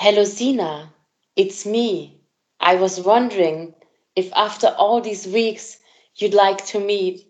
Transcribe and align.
Hello, 0.00 0.22
Sina. 0.22 0.94
It's 1.34 1.66
me. 1.66 2.20
I 2.60 2.76
was 2.76 3.00
wondering 3.00 3.74
if 4.14 4.32
after 4.32 4.68
all 4.68 5.00
these 5.00 5.26
weeks 5.26 5.80
you'd 6.14 6.34
like 6.34 6.64
to 6.66 6.78
meet, 6.78 7.26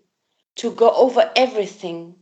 to 0.56 0.72
go 0.72 0.90
over 0.90 1.32
everything. 1.34 2.16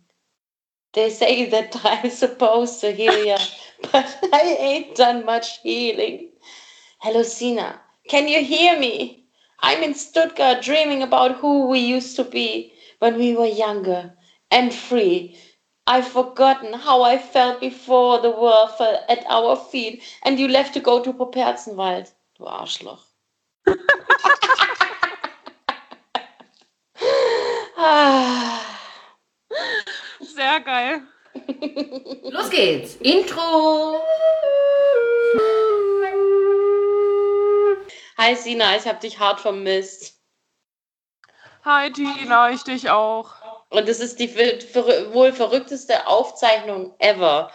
They 0.92 1.10
say 1.10 1.50
that 1.50 1.76
I'm 1.84 2.10
supposed 2.10 2.80
to 2.82 2.92
heal 2.92 3.26
you, 3.26 3.36
but 3.92 4.18
I 4.32 4.56
ain't 4.60 4.96
done 4.96 5.24
much 5.24 5.58
healing. 5.62 6.30
Hello, 7.00 7.24
Sina. 7.24 7.80
Can 8.08 8.28
you 8.28 8.44
hear 8.44 8.78
me? 8.78 9.26
I'm 9.60 9.82
in 9.82 9.94
Stuttgart 9.94 10.62
dreaming 10.62 11.02
about 11.02 11.38
who 11.38 11.66
we 11.68 11.80
used 11.80 12.16
to 12.16 12.24
be 12.24 12.72
when 13.00 13.18
we 13.18 13.34
were 13.36 13.46
younger 13.46 14.14
and 14.52 14.72
free. 14.72 15.38
I've 15.88 16.08
forgotten 16.08 16.72
how 16.72 17.02
I 17.02 17.16
felt 17.16 17.60
before 17.60 18.20
the 18.20 18.30
world 18.30 18.72
fell 18.76 19.04
at 19.08 19.24
our 19.28 19.56
feet 19.56 20.02
and 20.24 20.38
you 20.38 20.48
left 20.48 20.74
to 20.74 20.80
go 20.80 21.00
to 21.00 21.12
Poperzenwald. 21.12 22.12
Du 22.36 22.44
Arschloch. 22.44 23.04
Sehr 30.20 30.60
geil. 30.60 31.02
Los 32.22 32.50
geht's. 32.50 32.96
Intro. 32.96 34.02
Hi 38.18 38.34
Sina, 38.34 38.76
ich 38.76 38.86
habe 38.86 38.98
dich 38.98 39.20
hart 39.20 39.40
vermisst. 39.40 40.20
Hi 41.64 41.92
Tina, 41.92 42.50
ich 42.50 42.64
dich 42.64 42.90
auch. 42.90 43.45
Und 43.76 43.90
es 43.90 44.00
ist 44.00 44.18
die 44.18 44.34
wohl 45.12 45.34
verrückteste 45.34 46.06
Aufzeichnung 46.06 46.94
ever. 46.98 47.50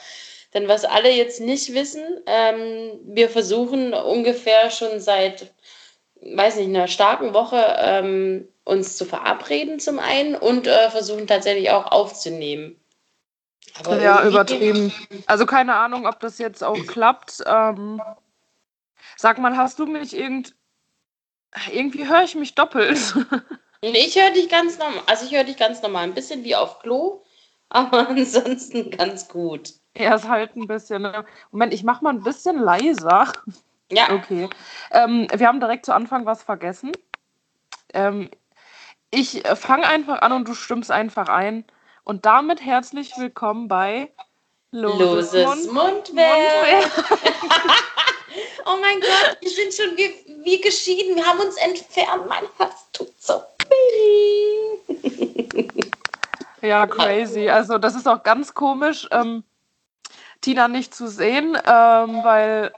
Denn 0.53 0.67
was 0.67 0.85
alle 0.85 1.09
jetzt 1.09 1.41
nicht 1.41 1.73
wissen, 1.73 2.03
ähm, 2.27 2.99
wir 3.05 3.27
versuchen 3.27 3.95
ungefähr 3.95 4.70
schon 4.70 4.99
seit, 4.99 5.52
weiß 6.22 6.58
nicht, 6.58 6.67
einer 6.67 6.88
starken 6.88 7.33
Woche 7.33 7.75
ähm, 7.80 8.47
uns 8.66 8.97
zu 8.97 9.05
verabreden 9.05 9.80
zum 9.80 9.97
einen 9.97 10.36
und 10.36 10.67
äh, 10.67 10.92
versuchen 10.92 11.25
tatsächlich 11.25 11.72
auch 11.72 11.92
aufzunehmen. 11.92 12.80
Aber 13.80 13.99
ja, 13.99 14.23
übertrieben. 14.23 14.94
Also 15.25 15.47
keine 15.47 15.73
Ahnung, 15.73 16.05
ob 16.05 16.19
das 16.19 16.38
jetzt 16.38 16.64
auch 16.64 16.86
klappt. 16.86 17.42
Ähm, 17.47 17.99
sag 19.17 19.39
mal, 19.39 19.58
hast 19.58 19.80
du 19.80 19.88
mich 19.88 20.16
irgend... 20.16 20.53
Irgendwie 21.72 22.08
höre 22.08 22.22
ich 22.22 22.36
mich 22.36 22.53
doppelt. 22.53 23.16
Ich 23.83 24.15
höre 24.15 24.29
dich 24.29 24.47
ganz 24.47 24.77
normal. 24.77 25.01
Also 25.07 25.25
ich 25.25 25.33
höre 25.33 25.43
dich 25.43 25.57
ganz 25.57 25.81
normal. 25.81 26.03
Ein 26.03 26.13
bisschen 26.13 26.43
wie 26.43 26.55
auf 26.55 26.79
Klo, 26.79 27.23
aber 27.69 28.09
ansonsten 28.09 28.91
ganz 28.91 29.27
gut. 29.27 29.73
Ja, 29.97 30.15
ist 30.15 30.27
halt 30.27 30.55
ein 30.55 30.67
bisschen. 30.67 31.01
Ne? 31.01 31.25
Moment, 31.51 31.73
ich 31.73 31.83
mache 31.83 32.03
mal 32.03 32.11
ein 32.11 32.23
bisschen 32.23 32.59
leiser. 32.59 33.33
Ja. 33.91 34.11
Okay. 34.11 34.49
Ähm, 34.91 35.27
wir 35.33 35.47
haben 35.47 35.59
direkt 35.59 35.85
zu 35.85 35.93
Anfang 35.93 36.25
was 36.25 36.43
vergessen. 36.43 36.91
Ähm, 37.93 38.29
ich 39.09 39.43
fange 39.55 39.85
einfach 39.87 40.21
an 40.21 40.31
und 40.31 40.47
du 40.47 40.53
stimmst 40.53 40.91
einfach 40.91 41.27
ein. 41.27 41.65
Und 42.03 42.25
damit 42.25 42.61
herzlich 42.61 43.17
willkommen 43.17 43.67
bei 43.67 44.11
Loses, 44.71 45.33
Loses 45.33 45.65
Mund 45.65 46.13
Mundwerk. 46.13 46.91
oh 48.65 48.77
mein 48.79 49.02
Gott, 49.02 49.37
wir 49.41 49.49
sind 49.49 49.73
schon 49.73 49.97
wie, 49.97 50.45
wie 50.45 50.61
geschieden. 50.61 51.17
Wir 51.17 51.25
haben 51.25 51.39
uns 51.39 51.57
entfernt. 51.57 52.27
Mein 52.29 52.45
Herz 52.57 52.89
tut 52.93 53.11
so 53.21 53.41
ja, 56.61 56.88
crazy. 56.88 57.50
Also 57.50 57.77
das 57.77 57.95
ist 57.95 58.08
auch 58.08 58.23
ganz 58.23 58.53
komisch, 58.53 59.08
ähm, 59.11 59.44
Tina 60.41 60.67
nicht 60.67 60.95
zu 60.95 61.08
sehen, 61.08 61.55
ähm, 61.55 62.23
weil 62.23 62.72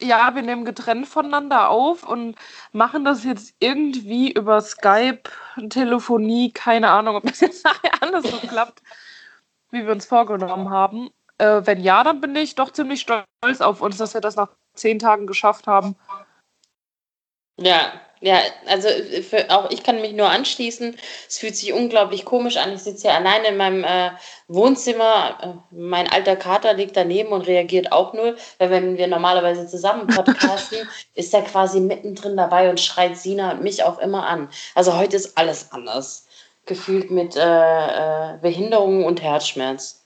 ja, 0.00 0.34
wir 0.34 0.42
nehmen 0.42 0.64
getrennt 0.64 1.08
voneinander 1.08 1.70
auf 1.70 2.06
und 2.06 2.36
machen 2.72 3.04
das 3.04 3.24
jetzt 3.24 3.54
irgendwie 3.60 4.30
über 4.30 4.60
Skype, 4.60 5.22
Telefonie, 5.70 6.52
keine 6.52 6.90
Ahnung, 6.90 7.16
ob 7.16 7.24
das 7.24 7.40
jetzt 7.40 7.64
nachher 7.64 8.02
alles 8.02 8.30
so 8.30 8.38
klappt, 8.46 8.82
wie 9.70 9.84
wir 9.84 9.92
uns 9.92 10.06
vorgenommen 10.06 10.70
haben. 10.70 11.10
Äh, 11.38 11.62
wenn 11.64 11.80
ja, 11.80 12.04
dann 12.04 12.20
bin 12.20 12.36
ich 12.36 12.54
doch 12.54 12.72
ziemlich 12.72 13.00
stolz 13.00 13.60
auf 13.60 13.80
uns, 13.80 13.96
dass 13.96 14.14
wir 14.14 14.20
das 14.20 14.36
nach 14.36 14.50
zehn 14.74 14.98
Tagen 14.98 15.26
geschafft 15.26 15.66
haben. 15.66 15.96
Ja, 17.58 17.92
ja, 18.26 18.40
also 18.66 18.88
für, 19.22 19.48
auch 19.50 19.70
ich 19.70 19.84
kann 19.84 20.00
mich 20.00 20.12
nur 20.12 20.28
anschließen. 20.28 20.96
Es 21.28 21.38
fühlt 21.38 21.54
sich 21.54 21.72
unglaublich 21.72 22.24
komisch 22.24 22.56
an. 22.56 22.72
Ich 22.72 22.82
sitze 22.82 23.02
hier 23.02 23.14
alleine 23.14 23.48
in 23.48 23.56
meinem 23.56 23.84
äh, 23.84 24.10
Wohnzimmer. 24.48 25.38
Äh, 25.40 25.74
mein 25.76 26.10
alter 26.10 26.34
Kater 26.34 26.74
liegt 26.74 26.96
daneben 26.96 27.30
und 27.30 27.46
reagiert 27.46 27.92
auch 27.92 28.14
null. 28.14 28.36
Weil 28.58 28.70
wenn 28.70 28.98
wir 28.98 29.06
normalerweise 29.06 29.68
zusammen 29.68 30.08
podcasten, 30.08 30.88
ist 31.14 31.32
er 31.34 31.42
quasi 31.42 31.78
mittendrin 31.78 32.36
dabei 32.36 32.68
und 32.68 32.80
schreit 32.80 33.16
Sina 33.16 33.52
und 33.52 33.62
mich 33.62 33.84
auch 33.84 34.00
immer 34.00 34.26
an. 34.26 34.48
Also 34.74 34.96
heute 34.96 35.14
ist 35.14 35.38
alles 35.38 35.70
anders. 35.70 36.26
Gefühlt 36.64 37.12
mit 37.12 37.36
äh, 37.36 37.42
äh 37.42 38.38
Behinderung 38.42 39.04
und 39.04 39.22
Herzschmerz. 39.22 40.04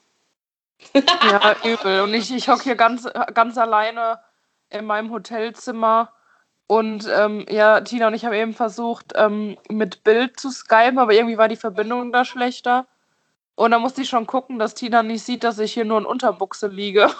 ja, 0.92 1.56
übel. 1.64 2.02
Und 2.02 2.12
ich, 2.12 2.31
ich 2.31 2.50
hocke 2.50 2.64
hier 2.64 2.76
ganz, 2.76 3.08
ganz 3.32 3.56
alleine 3.56 4.20
in 4.69 4.84
meinem 4.84 5.10
Hotelzimmer 5.10 6.12
und 6.70 7.08
ähm, 7.12 7.47
ja, 7.50 7.81
Tina 7.81 8.06
und 8.06 8.14
ich 8.14 8.25
haben 8.25 8.32
eben 8.32 8.54
versucht, 8.54 9.14
ähm, 9.16 9.58
mit 9.69 10.04
Bild 10.04 10.38
zu 10.38 10.53
skypen, 10.53 11.00
aber 11.00 11.12
irgendwie 11.12 11.36
war 11.36 11.48
die 11.48 11.56
Verbindung 11.56 12.12
da 12.12 12.25
schlechter. 12.25 12.86
Und 13.56 13.72
da 13.72 13.81
musste 13.81 14.03
ich 14.03 14.08
schon 14.08 14.25
gucken, 14.25 14.60
dass 14.60 14.75
Tina 14.75 15.03
nicht 15.03 15.25
sieht, 15.25 15.42
dass 15.42 15.58
ich 15.58 15.72
hier 15.72 15.84
nur 15.84 15.98
in 15.98 16.06
Unterbuchse 16.06 16.69
liege. 16.69 17.06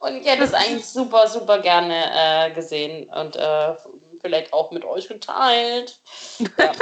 und 0.00 0.16
ich 0.16 0.26
hätte 0.26 0.42
es 0.42 0.52
eigentlich 0.52 0.84
super, 0.84 1.28
super 1.28 1.60
gerne 1.60 2.10
äh, 2.12 2.50
gesehen 2.50 3.08
und 3.08 3.36
äh, 3.36 3.76
vielleicht 4.20 4.52
auch 4.52 4.72
mit 4.72 4.84
euch 4.84 5.06
geteilt. 5.06 6.00
Ja. 6.40 6.72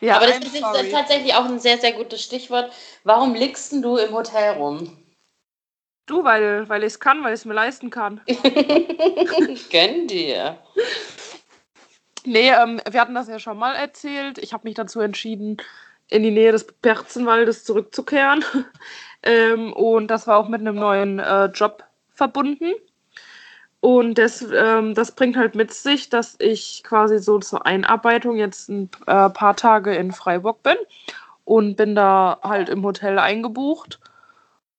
ja 0.00 0.16
aber 0.16 0.28
das 0.28 0.38
ist 0.38 0.56
sorry. 0.56 0.90
tatsächlich 0.90 1.34
auch 1.34 1.44
ein 1.44 1.60
sehr, 1.60 1.76
sehr 1.76 1.92
gutes 1.92 2.22
Stichwort. 2.22 2.72
Warum 3.04 3.34
liegst 3.34 3.70
du 3.72 3.98
im 3.98 4.14
Hotel 4.14 4.54
rum? 4.54 5.05
Du, 6.06 6.22
weil, 6.22 6.68
weil 6.68 6.82
ich 6.82 6.94
es 6.94 7.00
kann, 7.00 7.22
weil 7.24 7.34
ich 7.34 7.40
es 7.40 7.44
mir 7.44 7.54
leisten 7.54 7.90
kann. 7.90 8.20
Gönn 9.70 10.06
dir. 10.06 10.56
Nee, 12.24 12.50
ähm, 12.50 12.80
wir 12.88 13.00
hatten 13.00 13.14
das 13.14 13.28
ja 13.28 13.40
schon 13.40 13.58
mal 13.58 13.74
erzählt. 13.74 14.38
Ich 14.38 14.52
habe 14.52 14.66
mich 14.66 14.74
dazu 14.74 15.00
entschieden, 15.00 15.56
in 16.08 16.22
die 16.22 16.30
Nähe 16.30 16.52
des 16.52 16.64
Perzenwaldes 16.64 17.64
zurückzukehren. 17.64 18.44
ähm, 19.24 19.72
und 19.72 20.08
das 20.08 20.28
war 20.28 20.38
auch 20.38 20.48
mit 20.48 20.60
einem 20.60 20.76
neuen 20.76 21.18
äh, 21.18 21.46
Job 21.46 21.84
verbunden. 22.14 22.72
Und 23.80 24.18
das, 24.18 24.44
ähm, 24.52 24.94
das 24.94 25.12
bringt 25.12 25.36
halt 25.36 25.54
mit 25.54 25.72
sich, 25.72 26.08
dass 26.08 26.36
ich 26.38 26.82
quasi 26.84 27.18
so 27.18 27.38
zur 27.40 27.66
Einarbeitung 27.66 28.36
jetzt 28.36 28.68
ein 28.68 28.90
äh, 29.06 29.28
paar 29.28 29.56
Tage 29.56 29.94
in 29.94 30.12
Freiburg 30.12 30.62
bin 30.62 30.76
und 31.44 31.76
bin 31.76 31.94
da 31.94 32.38
halt 32.42 32.68
im 32.68 32.84
Hotel 32.84 33.18
eingebucht. 33.18 34.00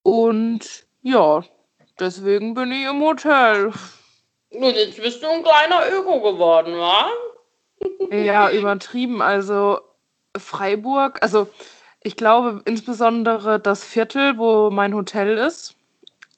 Und 0.04 0.87
ja, 1.02 1.44
deswegen 2.00 2.54
bin 2.54 2.72
ich 2.72 2.86
im 2.86 3.02
Hotel. 3.02 3.72
Und 4.50 4.64
jetzt 4.64 5.02
bist 5.02 5.22
du 5.22 5.28
ein 5.28 5.44
kleiner 5.44 5.82
Öko 5.92 6.22
geworden, 6.22 6.78
wa? 6.78 7.08
ja, 8.12 8.50
übertrieben. 8.52 9.22
Also 9.22 9.80
Freiburg, 10.36 11.22
also 11.22 11.48
ich 12.04 12.16
glaube 12.16 12.62
insbesondere 12.66 13.60
das 13.60 13.84
Viertel, 13.84 14.38
wo 14.38 14.70
mein 14.70 14.94
Hotel 14.94 15.38
ist, 15.38 15.76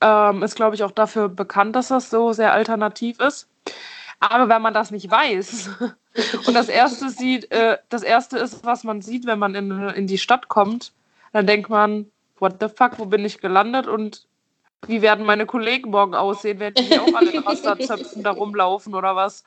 ähm, 0.01 0.43
ist, 0.43 0.55
glaube 0.55 0.75
ich, 0.75 0.83
auch 0.83 0.91
dafür 0.91 1.29
bekannt, 1.29 1.75
dass 1.75 1.89
das 1.89 2.09
so 2.09 2.33
sehr 2.33 2.53
alternativ 2.53 3.19
ist. 3.19 3.47
Aber 4.19 4.49
wenn 4.49 4.61
man 4.61 4.73
das 4.73 4.91
nicht 4.91 5.09
weiß 5.09 5.69
und 6.47 6.53
das 6.53 6.69
erste 6.69 7.09
sieht, 7.09 7.51
äh, 7.51 7.77
das 7.89 8.03
erste 8.03 8.37
ist, 8.37 8.65
was 8.65 8.83
man 8.83 9.01
sieht, 9.01 9.25
wenn 9.25 9.39
man 9.39 9.55
in, 9.55 9.71
in 9.89 10.07
die 10.07 10.17
Stadt 10.17 10.49
kommt, 10.49 10.93
dann 11.31 11.47
denkt 11.47 11.69
man, 11.69 12.11
what 12.39 12.55
the 12.59 12.67
fuck, 12.67 12.97
wo 12.97 13.05
bin 13.05 13.23
ich 13.23 13.39
gelandet? 13.39 13.87
Und 13.87 14.27
wie 14.87 15.01
werden 15.01 15.25
meine 15.25 15.45
Kollegen 15.45 15.91
morgen 15.91 16.15
aussehen? 16.15 16.59
Werden 16.59 16.87
die 16.89 16.97
auch 16.97 17.13
alle 17.13 17.31
in 17.31 17.39
Rasterzöpfen 17.39 18.23
da 18.23 18.31
rumlaufen 18.31 18.95
oder 18.95 19.15
was? 19.15 19.43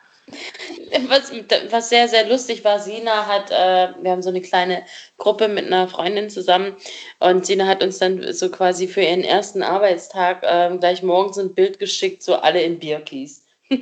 was? 1.09 1.33
Was 1.71 1.89
sehr, 1.89 2.06
sehr 2.09 2.29
lustig 2.29 2.65
war, 2.65 2.79
Sina 2.79 3.27
hat, 3.27 3.51
äh, 3.51 3.95
wir 4.03 4.11
haben 4.11 4.23
so 4.23 4.29
eine 4.29 4.43
kleine 4.43 4.85
Gruppe 5.19 5.49
mit 5.49 5.67
einer 5.67 5.89
Freundin 5.89 6.31
zusammen 6.31 6.77
und 7.19 7.47
Sina 7.47 7.67
hat 7.67 7.83
uns 7.83 7.99
dann 7.99 8.33
so 8.33 8.51
quasi 8.51 8.87
für 8.87 9.03
ihren 9.03 9.25
ersten 9.25 9.62
Arbeitstag 9.62 10.43
äh, 10.43 10.77
gleich 10.79 11.03
morgens 11.03 11.39
ein 11.39 11.55
Bild 11.55 11.79
geschickt, 11.79 12.23
so 12.23 12.37
alle 12.37 12.62
in 12.62 12.79
Birkis. 12.79 13.45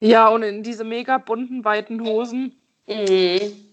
ja, 0.00 0.28
und 0.28 0.42
in 0.42 0.62
diese 0.62 0.84
mega 0.84 1.18
bunten, 1.18 1.64
weiten 1.64 2.04
Hosen. 2.04 2.60
Mhm. 2.86 3.65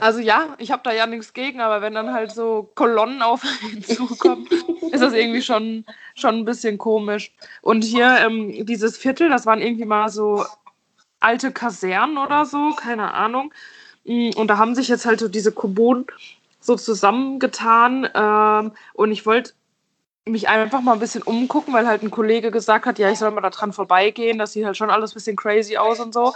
Also 0.00 0.18
ja, 0.18 0.54
ich 0.58 0.70
habe 0.70 0.82
da 0.82 0.92
ja 0.92 1.06
nichts 1.06 1.34
gegen, 1.34 1.60
aber 1.60 1.82
wenn 1.82 1.92
dann 1.92 2.12
halt 2.12 2.32
so 2.32 2.70
Kolonnen 2.74 3.20
auf 3.20 3.42
einen 3.44 3.84
zukommen, 3.84 4.48
ist 4.90 5.02
das 5.02 5.12
irgendwie 5.12 5.42
schon, 5.42 5.84
schon 6.14 6.36
ein 6.36 6.44
bisschen 6.46 6.78
komisch. 6.78 7.32
Und 7.60 7.84
hier 7.84 8.16
ähm, 8.20 8.64
dieses 8.64 8.96
Viertel, 8.96 9.28
das 9.28 9.44
waren 9.44 9.60
irgendwie 9.60 9.84
mal 9.84 10.08
so 10.08 10.44
alte 11.20 11.52
Kasernen 11.52 12.16
oder 12.16 12.46
so, 12.46 12.70
keine 12.70 13.12
Ahnung. 13.12 13.52
Mm, 14.04 14.30
und 14.36 14.48
da 14.48 14.56
haben 14.56 14.74
sich 14.74 14.88
jetzt 14.88 15.04
halt 15.04 15.20
so 15.20 15.28
diese 15.28 15.52
Kommunen 15.52 16.06
so 16.60 16.76
zusammengetan. 16.76 18.08
Ähm, 18.14 18.72
und 18.94 19.12
ich 19.12 19.26
wollte 19.26 19.52
mich 20.24 20.48
einfach 20.48 20.80
mal 20.80 20.94
ein 20.94 20.98
bisschen 21.00 21.22
umgucken, 21.22 21.74
weil 21.74 21.86
halt 21.86 22.02
ein 22.02 22.10
Kollege 22.10 22.50
gesagt 22.50 22.86
hat, 22.86 22.98
ja, 22.98 23.10
ich 23.10 23.18
soll 23.18 23.32
mal 23.32 23.42
da 23.42 23.50
dran 23.50 23.74
vorbeigehen, 23.74 24.38
das 24.38 24.54
sieht 24.54 24.64
halt 24.64 24.78
schon 24.78 24.90
alles 24.90 25.12
ein 25.12 25.14
bisschen 25.14 25.36
crazy 25.36 25.76
aus 25.76 26.00
und 26.00 26.14
so. 26.14 26.32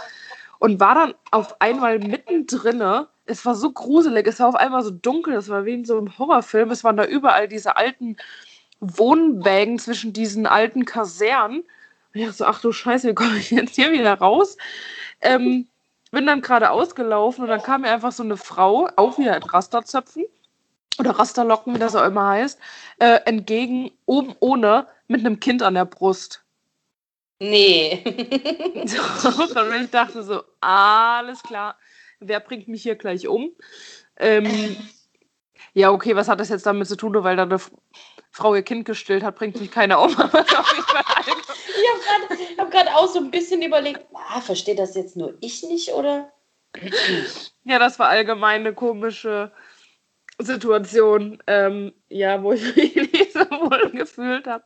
Und 0.59 0.79
war 0.79 0.93
dann 0.93 1.15
auf 1.31 1.59
einmal 1.61 1.97
mittendrin. 1.97 3.07
Es 3.25 3.45
war 3.45 3.55
so 3.55 3.71
gruselig, 3.71 4.27
es 4.27 4.39
war 4.39 4.49
auf 4.49 4.55
einmal 4.55 4.83
so 4.83 4.91
dunkel, 4.91 5.33
es 5.33 5.49
war 5.49 5.65
wie 5.65 5.73
in 5.73 5.85
so 5.85 5.97
einem 5.97 6.17
Horrorfilm. 6.17 6.71
Es 6.71 6.83
waren 6.83 6.97
da 6.97 7.05
überall 7.05 7.47
diese 7.47 7.75
alten 7.75 8.17
Wohnwägen 8.79 9.79
zwischen 9.79 10.13
diesen 10.13 10.45
alten 10.45 10.85
Kasernen. 10.85 11.61
Und 11.61 11.65
ich 12.13 12.23
dachte 12.23 12.37
so, 12.37 12.45
ach 12.45 12.61
du 12.61 12.71
Scheiße, 12.71 13.09
wie 13.09 13.15
komme 13.15 13.37
ich 13.37 13.51
jetzt 13.51 13.75
hier 13.75 13.91
wieder 13.91 14.13
raus? 14.13 14.57
Ähm, 15.21 15.67
bin 16.11 16.25
dann 16.25 16.41
gerade 16.41 16.69
ausgelaufen 16.69 17.43
und 17.43 17.49
dann 17.49 17.61
kam 17.61 17.81
mir 17.81 17.91
einfach 17.91 18.11
so 18.11 18.23
eine 18.23 18.37
Frau, 18.37 18.89
auch 18.95 19.17
wieder 19.17 19.35
in 19.35 19.43
Rasterzöpfen 19.43 20.25
oder 20.99 21.11
Rasterlocken, 21.11 21.75
wie 21.75 21.79
das 21.79 21.95
auch 21.95 22.05
immer 22.05 22.29
heißt, 22.29 22.59
äh, 22.99 23.19
entgegen, 23.25 23.91
oben 24.05 24.33
ohne, 24.39 24.87
mit 25.07 25.19
einem 25.19 25.39
Kind 25.39 25.61
an 25.61 25.73
der 25.73 25.85
Brust. 25.85 26.43
Nee. 27.39 28.01
und 28.75 29.81
ich 29.81 29.89
dachte 29.91 30.23
so, 30.23 30.43
alles 30.61 31.43
klar, 31.43 31.77
wer 32.19 32.39
bringt 32.39 32.67
mich 32.67 32.83
hier 32.83 32.95
gleich 32.95 33.27
um? 33.27 33.51
Ähm, 34.17 34.75
ja, 35.73 35.91
okay, 35.91 36.15
was 36.15 36.27
hat 36.27 36.39
das 36.39 36.49
jetzt 36.49 36.65
damit 36.65 36.87
zu 36.87 36.95
tun, 36.95 37.11
nur 37.11 37.23
weil 37.23 37.35
da 37.35 37.43
eine 37.43 37.59
Frau 38.31 38.55
ihr 38.55 38.63
Kind 38.63 38.85
gestillt 38.85 39.23
hat, 39.23 39.35
bringt 39.35 39.59
mich 39.59 39.71
keiner 39.71 40.01
um. 40.01 40.09
ich 40.15 40.17
habe 42.59 42.69
gerade 42.69 42.89
hab 42.91 42.97
auch 42.97 43.07
so 43.07 43.19
ein 43.19 43.31
bisschen 43.31 43.61
überlegt, 43.61 44.01
ah, 44.13 44.41
versteht 44.41 44.79
das 44.79 44.95
jetzt 44.95 45.15
nur 45.17 45.35
ich 45.41 45.63
nicht, 45.63 45.93
oder? 45.93 46.31
ja, 47.63 47.79
das 47.79 47.99
war 47.99 48.09
allgemein 48.09 48.61
eine 48.61 48.73
komische 48.73 49.51
Situation, 50.37 51.41
ähm, 51.47 51.93
ja, 52.09 52.43
wo 52.43 52.51
ich 52.51 52.75
mich 52.75 52.95
nicht 53.13 53.31
so 53.33 53.39
wohl 53.39 53.89
gefühlt 53.91 54.45
habe. 54.47 54.63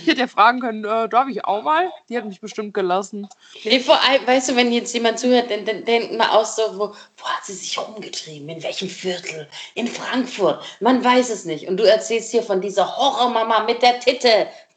Ich 0.00 0.08
hätte 0.08 0.20
ja 0.20 0.26
fragen 0.26 0.60
können, 0.60 0.84
äh, 0.84 1.08
darf 1.08 1.28
ich 1.28 1.44
auch 1.44 1.62
mal? 1.62 1.92
Die 2.08 2.16
hat 2.16 2.24
mich 2.24 2.40
bestimmt 2.40 2.74
gelassen. 2.74 3.28
Nee, 3.62 3.78
vor 3.78 4.00
allem, 4.02 4.26
weißt 4.26 4.50
du, 4.50 4.56
wenn 4.56 4.72
jetzt 4.72 4.92
jemand 4.92 5.20
zuhört, 5.20 5.50
dann, 5.50 5.64
dann 5.64 5.84
denkt 5.84 6.18
man 6.18 6.28
auch 6.30 6.44
so, 6.44 6.62
wo, 6.74 6.88
wo 7.16 7.24
hat 7.24 7.44
sie 7.44 7.52
sich 7.52 7.78
rumgetrieben? 7.78 8.48
In 8.48 8.62
welchem 8.62 8.88
Viertel? 8.88 9.46
In 9.74 9.86
Frankfurt? 9.86 10.64
Man 10.80 11.04
weiß 11.04 11.30
es 11.30 11.44
nicht. 11.44 11.68
Und 11.68 11.76
du 11.76 11.84
erzählst 11.84 12.32
hier 12.32 12.42
von 12.42 12.60
dieser 12.60 12.96
Horrormama 12.96 13.64
mit 13.64 13.82
der 13.82 14.00
Titte. 14.00 14.48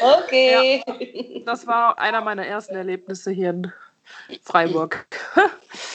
okay. 0.00 0.82
Ja, 0.86 0.94
das 1.44 1.66
war 1.66 1.98
einer 1.98 2.22
meiner 2.22 2.46
ersten 2.46 2.76
Erlebnisse 2.76 3.30
hier 3.30 3.50
in 3.50 3.70
Freiburg. 4.42 5.06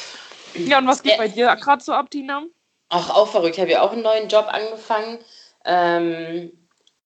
Ja, 0.56 0.78
und 0.78 0.88
was 0.88 1.04
geht 1.04 1.18
bei 1.18 1.28
dir 1.28 1.56
gerade 1.56 1.84
so 1.84 1.94
ab, 1.94 2.10
Tina? 2.10 2.44
Ach, 2.90 3.10
auch 3.10 3.28
verrückt. 3.28 3.56
Ich 3.56 3.62
habe 3.62 3.72
ja 3.72 3.82
auch 3.82 3.92
einen 3.92 4.04
neuen 4.04 4.28
Job 4.28 4.48
angefangen. 4.50 5.20
Ähm, 5.66 6.52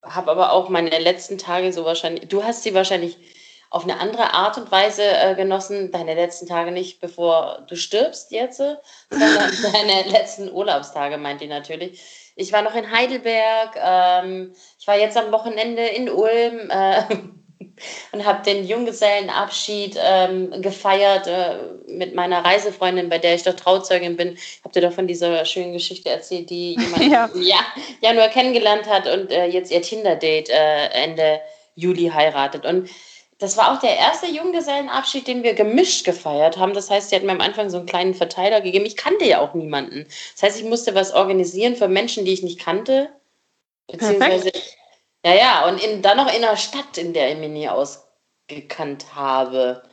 habe 0.03 0.31
aber 0.31 0.51
auch 0.51 0.69
meine 0.69 0.97
letzten 0.99 1.37
Tage 1.37 1.71
so 1.73 1.85
wahrscheinlich. 1.85 2.27
Du 2.27 2.43
hast 2.43 2.63
sie 2.63 2.73
wahrscheinlich 2.73 3.17
auf 3.69 3.83
eine 3.83 3.99
andere 3.99 4.33
Art 4.33 4.57
und 4.57 4.71
Weise 4.71 5.03
äh, 5.03 5.35
genossen, 5.35 5.91
deine 5.91 6.15
letzten 6.15 6.47
Tage 6.47 6.71
nicht, 6.71 7.01
bevor 7.01 7.65
du 7.67 7.75
stirbst 7.75 8.31
jetzt, 8.31 8.57
sondern 9.09 9.51
deine 9.73 10.09
letzten 10.09 10.51
Urlaubstage, 10.51 11.17
meint 11.17 11.41
ihr 11.41 11.49
natürlich. 11.49 12.01
Ich 12.35 12.53
war 12.53 12.61
noch 12.61 12.75
in 12.75 12.91
Heidelberg, 12.91 13.75
ähm, 13.75 14.53
ich 14.79 14.87
war 14.87 14.97
jetzt 14.97 15.17
am 15.17 15.31
Wochenende 15.31 15.83
in 15.83 16.09
Ulm. 16.09 16.69
Äh, 16.69 17.03
und 18.11 18.25
habe 18.25 18.43
den 18.43 18.65
Junggesellenabschied 18.65 19.97
ähm, 20.01 20.61
gefeiert 20.61 21.27
äh, 21.27 21.57
mit 21.87 22.15
meiner 22.15 22.43
Reisefreundin, 22.43 23.09
bei 23.09 23.17
der 23.17 23.35
ich 23.35 23.43
doch 23.43 23.53
Trauzeugin 23.53 24.17
bin. 24.17 24.37
Habt 24.63 24.75
ihr 24.75 24.81
doch 24.81 24.93
von 24.93 25.07
dieser 25.07 25.45
schönen 25.45 25.73
Geschichte 25.73 26.09
erzählt, 26.09 26.49
die 26.49 26.75
jemand 26.75 27.03
ja. 27.11 27.29
ja, 27.35 27.59
Januar 28.01 28.29
kennengelernt 28.29 28.87
hat 28.87 29.07
und 29.07 29.31
äh, 29.31 29.45
jetzt 29.45 29.71
ihr 29.71 29.81
Tinder-Date 29.81 30.49
äh, 30.49 30.87
Ende 30.89 31.41
Juli 31.75 32.09
heiratet. 32.13 32.65
Und 32.65 32.89
das 33.39 33.55
war 33.55 33.71
auch 33.71 33.79
der 33.79 33.95
erste 33.95 34.25
Junggesellenabschied, 34.27 35.27
den 35.27 35.43
wir 35.43 35.53
gemischt 35.53 36.05
gefeiert 36.05 36.57
haben. 36.57 36.73
Das 36.73 36.89
heißt, 36.89 37.09
sie 37.09 37.15
hat 37.15 37.23
mir 37.23 37.31
am 37.31 37.41
Anfang 37.41 37.69
so 37.69 37.77
einen 37.77 37.85
kleinen 37.85 38.15
Verteiler 38.15 38.61
gegeben. 38.61 38.85
Ich 38.85 38.97
kannte 38.97 39.25
ja 39.25 39.39
auch 39.39 39.53
niemanden. 39.53 40.07
Das 40.33 40.43
heißt, 40.43 40.59
ich 40.59 40.65
musste 40.65 40.95
was 40.95 41.13
organisieren 41.13 41.75
für 41.75 41.87
Menschen, 41.87 42.25
die 42.25 42.33
ich 42.33 42.41
nicht 42.41 42.59
kannte. 42.59 43.09
Beziehungsweise 43.85 44.51
Perfekt. 44.51 44.77
Ja, 45.27 45.33
ja, 45.35 45.67
und 45.67 45.83
in, 45.83 46.01
dann 46.01 46.15
noch 46.17 46.33
in 46.33 46.41
der 46.41 46.55
Stadt, 46.55 46.97
in 46.97 47.11
der 47.13 47.29
ich 47.31 47.37
mich 47.37 47.49
nie 47.49 47.67
ausgekannt 47.67 49.13
habe. 49.13 49.83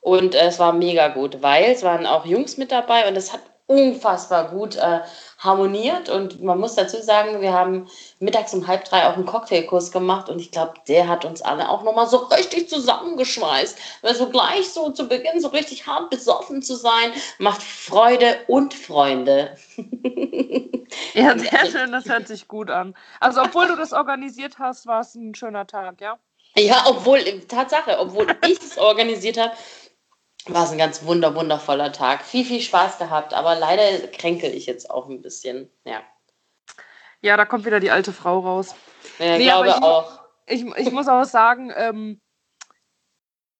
Und 0.00 0.34
äh, 0.34 0.46
es 0.46 0.58
war 0.58 0.72
mega 0.72 1.08
gut, 1.08 1.42
weil 1.42 1.64
es 1.72 1.82
waren 1.82 2.06
auch 2.06 2.24
Jungs 2.24 2.56
mit 2.56 2.72
dabei 2.72 3.06
und 3.06 3.14
es 3.16 3.30
hat 3.32 3.42
unfassbar 3.70 4.48
gut 4.48 4.74
äh, 4.76 5.00
harmoniert. 5.38 6.08
Und 6.08 6.42
man 6.42 6.58
muss 6.58 6.74
dazu 6.74 7.00
sagen, 7.00 7.40
wir 7.40 7.52
haben 7.52 7.88
mittags 8.18 8.52
um 8.52 8.66
halb 8.66 8.84
drei 8.84 9.06
auch 9.06 9.14
einen 9.14 9.26
Cocktailkurs 9.26 9.92
gemacht 9.92 10.28
und 10.28 10.40
ich 10.40 10.50
glaube, 10.50 10.74
der 10.88 11.08
hat 11.08 11.24
uns 11.24 11.40
alle 11.40 11.68
auch 11.68 11.84
nochmal 11.84 12.08
so 12.08 12.16
richtig 12.16 12.68
zusammengeschweißt. 12.68 13.78
Weil 14.02 14.14
so 14.16 14.28
gleich 14.28 14.68
so 14.70 14.90
zu 14.90 15.08
Beginn 15.08 15.40
so 15.40 15.48
richtig 15.48 15.86
hart 15.86 16.10
besoffen 16.10 16.62
zu 16.62 16.74
sein, 16.74 17.12
macht 17.38 17.62
Freude 17.62 18.40
und 18.48 18.74
Freunde. 18.74 19.56
ja, 21.14 21.38
sehr 21.38 21.66
schön, 21.70 21.92
das 21.92 22.06
hört 22.06 22.26
sich 22.26 22.48
gut 22.48 22.70
an. 22.70 22.94
Also, 23.20 23.40
obwohl 23.40 23.68
du 23.68 23.76
das 23.76 23.92
organisiert 23.92 24.58
hast, 24.58 24.86
war 24.86 25.02
es 25.02 25.14
ein 25.14 25.36
schöner 25.36 25.66
Tag, 25.66 26.00
ja? 26.00 26.18
Ja, 26.56 26.82
obwohl, 26.86 27.22
Tatsache, 27.46 27.96
obwohl 28.00 28.26
ich 28.44 28.58
es 28.60 28.76
organisiert 28.76 29.38
habe, 29.38 29.52
war 30.48 30.64
es 30.64 30.72
ein 30.72 30.78
ganz 30.78 31.04
wunder, 31.04 31.34
wundervoller 31.34 31.92
Tag. 31.92 32.24
Viel, 32.24 32.44
viel 32.44 32.60
Spaß 32.60 32.98
gehabt, 32.98 33.34
aber 33.34 33.56
leider 33.56 34.06
kränkel 34.08 34.50
ich 34.54 34.66
jetzt 34.66 34.90
auch 34.90 35.08
ein 35.08 35.22
bisschen. 35.22 35.70
Ja. 35.84 36.02
Ja, 37.20 37.36
da 37.36 37.44
kommt 37.44 37.66
wieder 37.66 37.80
die 37.80 37.90
alte 37.90 38.12
Frau 38.12 38.40
raus. 38.40 38.74
Ja, 39.18 39.36
nee, 39.36 39.44
glaube 39.44 39.68
ich, 39.68 39.74
auch. 39.74 40.20
Ich, 40.46 40.64
ich 40.76 40.90
muss 40.90 41.08
auch 41.08 41.24
sagen, 41.24 41.72
ähm, 41.76 42.20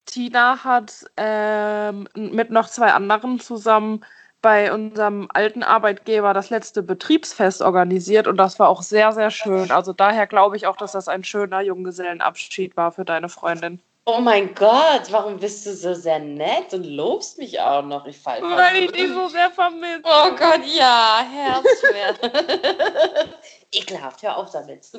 Tina 0.07 0.65
hat 0.65 1.05
ähm, 1.17 2.09
mit 2.15 2.51
noch 2.51 2.69
zwei 2.69 2.93
anderen 2.93 3.39
zusammen 3.39 4.05
bei 4.43 4.73
unserem 4.73 5.29
alten 5.33 5.63
Arbeitgeber 5.63 6.33
das 6.33 6.49
letzte 6.49 6.83
Betriebsfest 6.83 7.61
organisiert 7.61 8.27
und 8.27 8.39
das 8.39 8.59
war 8.59 8.69
auch 8.69 8.83
sehr, 8.83 9.13
sehr 9.13 9.31
schön. 9.31 9.71
Also 9.71 9.93
daher 9.93 10.27
glaube 10.27 10.57
ich 10.57 10.67
auch, 10.67 10.77
dass 10.77 10.93
das 10.93 11.09
ein 11.09 11.25
schöner 11.25 11.61
Junggesellenabschied 11.61 12.77
war 12.77 12.91
für 12.93 13.05
deine 13.05 13.29
Freundin. 13.29 13.81
Oh 14.07 14.21
mein 14.21 14.55
Gott, 14.55 15.11
warum 15.11 15.39
bist 15.39 15.67
du 15.67 15.75
so 15.75 15.95
sehr 15.95 16.19
nett 16.19 16.73
und 16.73 16.85
lobst 16.85 17.39
mich 17.39 17.61
auch 17.61 17.85
noch? 17.85 18.07
Ich 18.07 18.19
fall 18.19 18.43
Weil 18.43 18.85
ich 18.85 18.93
dich 18.93 19.09
so 19.09 19.29
sehr 19.29 19.51
vermisse. 19.51 20.01
Oh 20.05 20.31
Gott, 20.31 20.63
ja, 20.65 21.25
Herzschmerz. 21.31 22.19
Ekelhaft, 23.73 24.23
hör 24.23 24.37
auf 24.39 24.51
damit. 24.51 24.91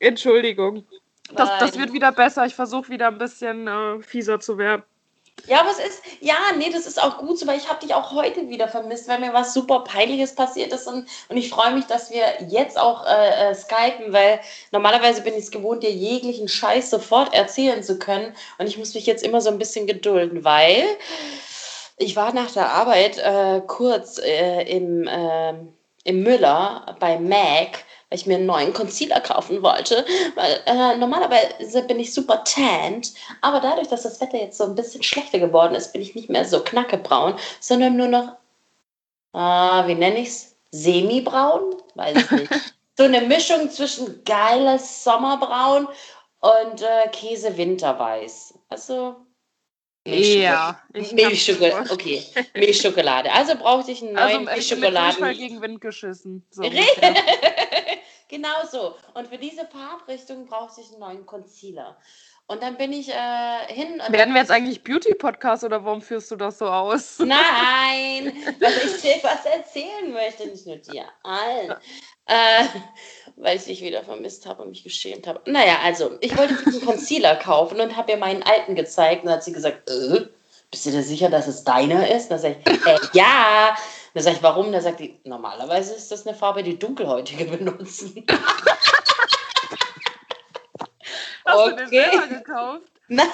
Entschuldigung. 0.00 0.86
Das, 1.34 1.48
das 1.60 1.78
wird 1.78 1.92
wieder 1.92 2.12
besser. 2.12 2.44
Ich 2.46 2.54
versuche 2.54 2.90
wieder 2.90 3.08
ein 3.08 3.18
bisschen 3.18 3.68
äh, 3.68 4.02
fieser 4.02 4.40
zu 4.40 4.58
werden. 4.58 4.82
Ja, 5.46 5.60
aber 5.60 5.70
es 5.70 5.78
ist, 5.78 6.02
ja, 6.20 6.36
nee, 6.56 6.70
das 6.70 6.86
ist 6.86 7.02
auch 7.02 7.18
gut 7.18 7.36
so, 7.36 7.48
weil 7.48 7.58
ich 7.58 7.68
habe 7.68 7.80
dich 7.80 7.94
auch 7.94 8.12
heute 8.12 8.48
wieder 8.48 8.68
vermisst, 8.68 9.08
weil 9.08 9.18
mir 9.18 9.32
was 9.32 9.52
super 9.52 9.80
Peinliches 9.80 10.36
passiert 10.36 10.72
ist 10.72 10.86
und, 10.86 11.08
und 11.28 11.36
ich 11.36 11.50
freue 11.50 11.72
mich, 11.72 11.86
dass 11.86 12.12
wir 12.12 12.24
jetzt 12.48 12.78
auch 12.78 13.04
äh, 13.04 13.50
äh, 13.50 13.54
skypen, 13.54 14.12
weil 14.12 14.40
normalerweise 14.70 15.22
bin 15.22 15.34
ich 15.34 15.44
es 15.44 15.50
gewohnt, 15.50 15.82
dir 15.82 15.90
jeglichen 15.90 16.46
Scheiß 16.46 16.90
sofort 16.90 17.34
erzählen 17.34 17.82
zu 17.82 17.98
können 17.98 18.36
und 18.58 18.68
ich 18.68 18.78
muss 18.78 18.94
mich 18.94 19.06
jetzt 19.06 19.24
immer 19.24 19.40
so 19.40 19.50
ein 19.50 19.58
bisschen 19.58 19.88
gedulden, 19.88 20.44
weil 20.44 20.84
ich 21.96 22.14
war 22.14 22.32
nach 22.32 22.52
der 22.52 22.68
Arbeit 22.70 23.18
äh, 23.18 23.62
kurz 23.66 24.18
äh, 24.18 24.62
im, 24.62 25.08
ähm, 25.10 25.72
im 26.04 26.22
Müller 26.22 26.96
bei 27.00 27.18
Mac 27.18 27.84
weil 28.12 28.18
ich 28.18 28.26
mir 28.26 28.36
einen 28.36 28.44
neuen 28.44 28.74
Concealer 28.74 29.20
kaufen 29.22 29.62
wollte. 29.62 30.04
Weil 30.34 30.60
äh, 30.66 30.98
normalerweise 30.98 31.82
bin 31.84 31.98
ich 31.98 32.12
super 32.12 32.44
tanned, 32.44 33.14
aber 33.40 33.58
dadurch, 33.58 33.88
dass 33.88 34.02
das 34.02 34.20
Wetter 34.20 34.36
jetzt 34.36 34.58
so 34.58 34.64
ein 34.64 34.74
bisschen 34.74 35.02
schlechter 35.02 35.38
geworden 35.38 35.74
ist, 35.74 35.94
bin 35.94 36.02
ich 36.02 36.14
nicht 36.14 36.28
mehr 36.28 36.44
so 36.44 36.62
knackebraun, 36.62 37.36
sondern 37.58 37.96
nur 37.96 38.08
noch, 38.08 38.36
äh, 39.32 39.86
wie 39.88 39.94
nenne 39.94 40.18
ich 40.18 40.28
es? 40.28 40.54
Semi-braun? 40.72 41.74
Weiß 41.94 42.18
ich 42.18 42.30
nicht. 42.32 42.52
so 42.98 43.04
eine 43.04 43.22
Mischung 43.22 43.70
zwischen 43.70 44.22
geiles 44.24 45.04
Sommerbraun 45.04 45.88
und 46.40 46.82
äh, 46.82 47.08
Käse-Winterweiß. 47.12 48.58
Also. 48.68 49.16
Ja, 50.04 50.80
Milchschokolade. 50.92 51.90
Okay, 51.92 52.24
Milchschokolade. 52.54 53.32
Also 53.32 53.54
brauchte 53.54 53.92
ich 53.92 54.02
einen 54.02 54.16
also, 54.16 54.38
neuen 54.38 54.48
also, 54.48 54.74
Milchschokoladen. 54.74 55.30
Ich 55.30 55.38
gegen 55.38 55.62
Wind 55.62 55.80
geschissen. 55.80 56.44
So 56.50 56.62
Genau 58.28 58.64
so. 58.70 58.96
Und 59.12 59.28
für 59.28 59.36
diese 59.36 59.66
Farbrichtung 59.66 60.46
brauchte 60.46 60.80
ich 60.80 60.88
einen 60.90 61.00
neuen 61.00 61.26
Concealer. 61.26 61.98
Und 62.46 62.62
dann 62.62 62.76
bin 62.76 62.92
ich 62.92 63.08
äh, 63.08 63.66
hin. 63.68 64.02
Werden 64.08 64.34
wir 64.34 64.40
jetzt 64.40 64.50
eigentlich 64.50 64.82
Beauty-Podcast 64.82 65.64
oder 65.64 65.84
warum 65.84 66.02
führst 66.02 66.30
du 66.30 66.36
das 66.36 66.58
so 66.58 66.66
aus? 66.66 67.18
Nein, 67.18 68.32
weil 68.58 68.72
ich 68.84 69.00
dir 69.00 69.16
was 69.22 69.44
erzählen 69.44 70.12
möchte, 70.12 70.46
nicht 70.48 70.66
nur 70.66 70.76
dir, 70.76 71.04
allen. 71.22 71.74
Äh, 72.26 72.64
weil 73.36 73.56
ich 73.56 73.64
dich 73.64 73.82
wieder 73.82 74.04
vermisst 74.04 74.46
habe 74.46 74.62
und 74.62 74.70
mich 74.70 74.84
geschämt 74.84 75.26
habe. 75.26 75.40
Naja, 75.50 75.78
also, 75.82 76.12
ich 76.20 76.36
wollte 76.36 76.56
diesen 76.64 76.84
Concealer 76.84 77.36
kaufen 77.36 77.80
und 77.80 77.96
habe 77.96 78.12
ihr 78.12 78.18
meinen 78.18 78.42
alten 78.42 78.74
gezeigt 78.74 79.24
und 79.24 79.30
hat 79.30 79.42
sie 79.42 79.52
gesagt, 79.52 79.90
äh, 79.90 80.26
bist 80.70 80.86
du 80.86 80.90
dir 80.90 81.02
sicher, 81.02 81.28
dass 81.28 81.46
es 81.48 81.64
deiner 81.64 82.08
ist? 82.08 82.24
Und 82.24 82.30
dann 82.30 82.38
sage 82.38 82.56
ich, 82.64 82.86
äh, 82.86 82.98
ja, 83.12 83.76
dann 84.14 84.22
sage 84.22 84.36
ich, 84.36 84.42
warum? 84.42 84.72
Dann 84.72 84.82
sagt 84.82 85.00
die, 85.00 85.18
normalerweise 85.24 85.94
ist 85.94 86.10
das 86.12 86.26
eine 86.26 86.36
Farbe, 86.36 86.62
die 86.62 86.78
Dunkelhäutige 86.78 87.44
benutzen. 87.56 88.24
Hast 91.44 91.66
du 91.66 91.76
den 91.76 91.88
selber 91.88 92.26
gekauft? 92.28 92.82
Nein, 93.08 93.28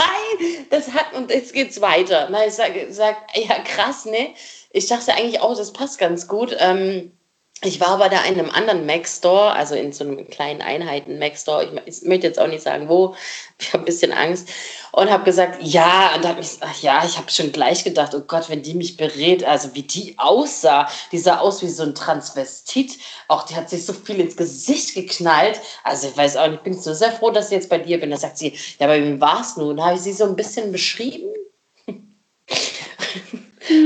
das 0.71 0.93
hat, 0.93 1.13
und 1.15 1.31
jetzt 1.31 1.53
geht's 1.53 1.81
weiter. 1.81 2.29
Na, 2.31 2.47
ich 2.47 2.55
sage, 2.55 2.89
sag, 2.91 3.17
ja, 3.35 3.61
krass, 3.61 4.07
ne? 4.07 4.35
Ich 4.71 4.89
dachte 4.89 5.15
eigentlich 5.15 5.41
auch, 5.41 5.57
das 5.57 5.73
passt 5.73 5.99
ganz 5.99 6.27
gut. 6.27 6.57
Ähm, 6.59 7.13
ich 7.63 7.81
war 7.81 7.89
aber 7.89 8.09
da 8.09 8.23
in 8.25 8.39
einem 8.39 8.51
anderen 8.51 8.87
Mac 8.87 9.09
Store, 9.09 9.53
also 9.53 9.75
in 9.75 9.93
so 9.93 10.05
einem 10.05 10.29
kleinen 10.29 10.63
Einheiten 10.63 11.19
Mac 11.19 11.37
Store. 11.37 11.65
Ich, 11.65 11.97
ich 12.01 12.09
möchte 12.09 12.27
jetzt 12.29 12.39
auch 12.39 12.47
nicht 12.47 12.63
sagen, 12.63 12.89
wo. 12.89 13.17
Ich 13.61 13.73
habe 13.73 13.83
ein 13.83 13.87
bisschen 13.87 14.13
Angst 14.13 14.49
und 14.93 15.11
habe 15.11 15.25
gesagt, 15.25 15.61
ja. 15.61 16.15
Und 16.15 16.25
habe 16.25 16.39
mich, 16.39 16.59
ach 16.61 16.81
ja, 16.81 17.05
ich 17.05 17.17
habe 17.19 17.31
schon 17.31 17.51
gleich 17.51 17.83
gedacht, 17.83 18.15
oh 18.15 18.21
Gott, 18.21 18.49
wenn 18.49 18.63
die 18.63 18.75
mich 18.75 18.97
berät, 18.97 19.43
also 19.43 19.75
wie 19.75 19.83
die 19.83 20.15
aussah, 20.19 20.89
die 21.11 21.19
sah 21.19 21.39
aus 21.39 21.61
wie 21.63 21.69
so 21.69 21.83
ein 21.83 21.97
Transvestit. 21.97 22.99
Auch 23.27 23.45
die 23.45 23.57
hat 23.57 23.69
sich 23.69 23.85
so 23.85 23.93
viel 23.93 24.21
ins 24.21 24.37
Gesicht 24.37 24.95
geknallt. 24.95 25.61
Also 25.83 26.09
ich 26.09 26.17
weiß 26.17 26.37
auch 26.37 26.47
nicht, 26.47 26.59
ich 26.59 26.63
bin 26.63 26.81
so 26.81 26.95
sehr 26.95 27.11
froh, 27.11 27.31
dass 27.31 27.47
ich 27.47 27.53
jetzt 27.53 27.69
bei 27.69 27.79
dir 27.79 27.99
bin. 27.99 28.11
Da 28.11 28.17
sagt 28.17 28.39
sie, 28.39 28.57
ja, 28.79 28.87
bei 28.87 29.03
wem 29.03 29.21
war 29.21 29.41
es 29.41 29.57
nun? 29.57 29.83
Habe 29.83 29.97
ich 29.97 30.03
sie 30.03 30.13
so 30.13 30.25
ein 30.25 30.37
bisschen 30.37 30.71
beschrieben? 30.71 31.38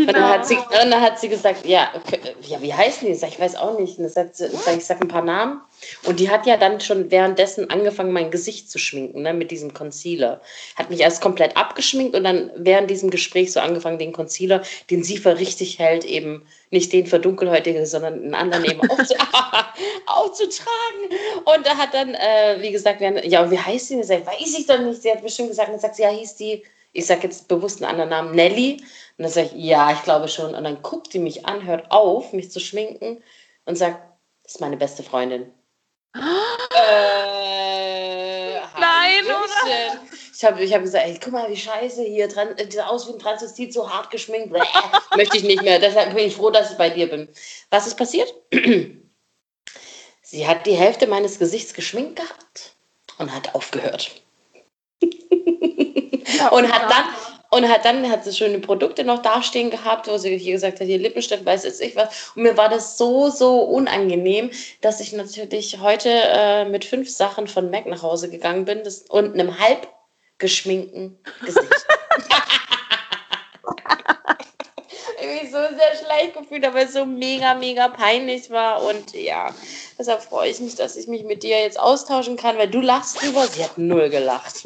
Und 0.09 0.15
dann, 0.15 0.29
hat 0.29 0.47
sie, 0.47 0.57
und 0.57 0.91
dann 0.91 1.01
hat 1.01 1.19
sie 1.19 1.29
gesagt, 1.29 1.67
ja, 1.67 1.91
okay, 1.95 2.21
ja 2.43 2.61
wie 2.61 2.73
heißen 2.73 3.07
die? 3.07 3.13
Ich, 3.13 3.21
sag, 3.21 3.31
ich 3.31 3.41
weiß 3.41 3.57
auch 3.57 3.79
nicht. 3.79 3.97
Sagt 4.11 4.37
sie, 4.37 4.49
sag, 4.49 4.77
ich 4.77 4.85
sag 4.85 5.01
ein 5.01 5.09
paar 5.09 5.25
Namen. 5.25 5.61
Und 6.05 6.21
die 6.21 6.31
hat 6.31 6.47
ja 6.47 6.57
dann 6.57 6.81
schon 6.81 7.11
währenddessen 7.11 7.71
angefangen, 7.71 8.13
mein 8.13 8.31
Gesicht 8.31 8.71
zu 8.71 8.79
schminken, 8.79 9.23
ne, 9.23 9.35
mit 9.35 9.51
diesem 9.51 9.75
Concealer. 9.75 10.41
Hat 10.77 10.91
mich 10.91 11.01
erst 11.01 11.21
komplett 11.21 11.57
abgeschminkt 11.57 12.15
und 12.15 12.25
dann 12.25 12.51
während 12.57 12.91
diesem 12.91 13.11
Gespräch 13.11 13.53
so 13.53 13.61
angefangen, 13.61 13.99
den 13.99 14.13
Concealer, 14.13 14.63
den 14.91 15.03
sie 15.03 15.19
für 15.19 15.39
richtig 15.39 15.79
hält, 15.79 16.05
eben 16.05 16.47
nicht 16.71 16.93
den 16.93 17.07
für 17.07 17.19
Dunkelhäutige, 17.19 17.85
sondern 17.87 18.15
einen 18.15 18.35
anderen 18.35 18.65
eben 18.65 18.91
aufzu 18.91 19.15
aufzutragen. 20.07 21.19
Und 21.45 21.67
da 21.67 21.77
hat 21.77 21.95
dann, 21.95 22.15
äh, 22.15 22.57
wie 22.61 22.73
gesagt, 22.73 23.01
ja, 23.01 23.51
wie 23.51 23.59
heißt 23.59 23.89
sie? 23.89 23.97
Gesagt, 23.97 24.27
weiß 24.27 24.59
ich 24.59 24.67
doch 24.67 24.79
nicht. 24.79 25.03
Sie 25.03 25.11
hat 25.11 25.23
bestimmt 25.23 25.51
gesagt, 25.51 25.71
und 25.71 25.81
sagt 25.81 25.97
sie, 25.97 26.03
ja, 26.03 26.09
hieß 26.11 26.37
die, 26.37 26.63
ich 26.93 27.07
sag 27.07 27.25
jetzt 27.25 27.49
bewusst 27.49 27.83
einen 27.83 27.91
anderen 27.91 28.11
Namen, 28.11 28.35
Nelly. 28.35 28.79
Und 29.19 29.25
dann 29.25 29.31
sage 29.31 29.51
ich, 29.55 29.65
ja, 29.65 29.93
ich 29.93 30.03
glaube 30.03 30.29
schon. 30.29 30.55
Und 30.55 30.65
dann 30.65 30.83
guckt 30.83 31.13
die 31.15 31.19
mich 31.19 31.47
an, 31.47 31.65
hört 31.65 31.91
auf, 31.91 32.33
mich 32.33 32.51
zu 32.51 32.61
schminken 32.61 33.23
und 33.65 33.77
sagt, 33.77 34.01
das 34.43 34.55
ist 34.55 34.61
meine 34.61 34.77
beste 34.77 35.03
Freundin. 35.03 35.53
äh, 36.15 36.21
Nein, 38.79 39.25
oder? 39.25 40.01
Ich 40.35 40.45
habe 40.45 40.63
ich 40.63 40.75
hab 40.75 40.83
gesagt, 40.83 41.07
ey, 41.07 41.19
guck 41.23 41.33
mal, 41.33 41.49
wie 41.49 41.57
scheiße 41.57 42.03
hier, 42.03 42.27
dran, 42.29 42.57
äh, 42.59 42.81
aus 42.81 43.07
wie 43.07 43.13
ein 43.13 43.19
Transvestit, 43.19 43.73
so 43.73 43.89
hart 43.89 44.11
geschminkt. 44.11 44.51
Bläh, 44.51 44.61
möchte 45.17 45.37
ich 45.37 45.45
nicht 45.45 45.63
mehr. 45.63 45.79
Deshalb 45.79 46.15
bin 46.15 46.27
ich 46.27 46.35
froh, 46.37 46.51
dass 46.51 46.73
ich 46.73 46.77
bei 46.77 46.91
dir 46.91 47.09
bin. 47.09 47.29
Was 47.71 47.87
ist 47.87 47.97
passiert? 47.97 48.35
Sie 50.23 50.47
hat 50.47 50.67
die 50.67 50.75
Hälfte 50.75 51.07
meines 51.07 51.39
Gesichts 51.39 51.75
geschminkt 51.75 52.17
gehabt 52.17 52.75
und 53.19 53.33
hat 53.33 53.55
aufgehört. 53.55 54.23
Ja, 56.27 56.49
und 56.49 56.73
hat 56.73 56.91
dann, 56.91 57.05
und 57.51 57.69
hat 57.69 57.85
dann 57.85 58.09
hat 58.11 58.25
sie 58.25 58.33
schöne 58.33 58.59
Produkte 58.59 59.05
noch 59.05 59.21
dastehen 59.21 59.71
gehabt, 59.71 60.09
wo 60.09 60.17
sie 60.19 60.37
hier 60.39 60.55
gesagt 60.55 60.81
hat, 60.81 60.87
hier 60.87 60.99
Lippenstift, 60.99 61.45
weiß 61.45 61.65
jetzt 61.65 61.81
ich 61.81 61.97
was. 61.97 62.33
Und 62.35 62.43
mir 62.43 62.57
war 62.57 62.69
das 62.69 62.97
so, 62.97 63.31
so 63.31 63.61
unangenehm, 63.61 64.51
dass 64.81 65.01
ich 65.01 65.13
natürlich 65.13 65.81
heute 65.81 66.09
äh, 66.11 66.65
mit 66.65 66.85
fünf 66.85 67.11
Sachen 67.11 67.47
von 67.47 67.71
Mac 67.71 67.87
nach 67.87 68.03
Hause 68.03 68.31
gegangen 68.31 68.65
bin 68.65 68.83
das, 68.85 69.03
und 69.09 69.35
einem 69.35 69.59
halb 69.59 69.89
geschminkten 70.39 71.19
Gesicht. 71.45 71.69
so 75.53 75.59
sehr 75.59 75.97
schlecht 75.97 76.37
gefühlt, 76.37 76.67
aber 76.67 76.83
es 76.83 76.93
so 76.93 77.05
mega, 77.07 77.55
mega 77.55 77.89
peinlich 77.89 78.51
war. 78.51 78.83
Und 78.83 79.13
ja, 79.13 79.55
deshalb 79.99 80.23
freue 80.23 80.51
ich 80.51 80.61
mich, 80.61 80.75
dass 80.75 80.97
ich 80.97 81.07
mich 81.07 81.25
mit 81.25 81.43
dir 81.43 81.61
jetzt 81.61 81.79
austauschen 81.79 82.37
kann, 82.37 82.59
weil 82.59 82.69
du 82.69 82.81
lachst 82.81 83.23
drüber. 83.23 83.47
Sie 83.47 83.63
hat 83.63 83.79
null 83.79 84.09
gelacht. 84.09 84.65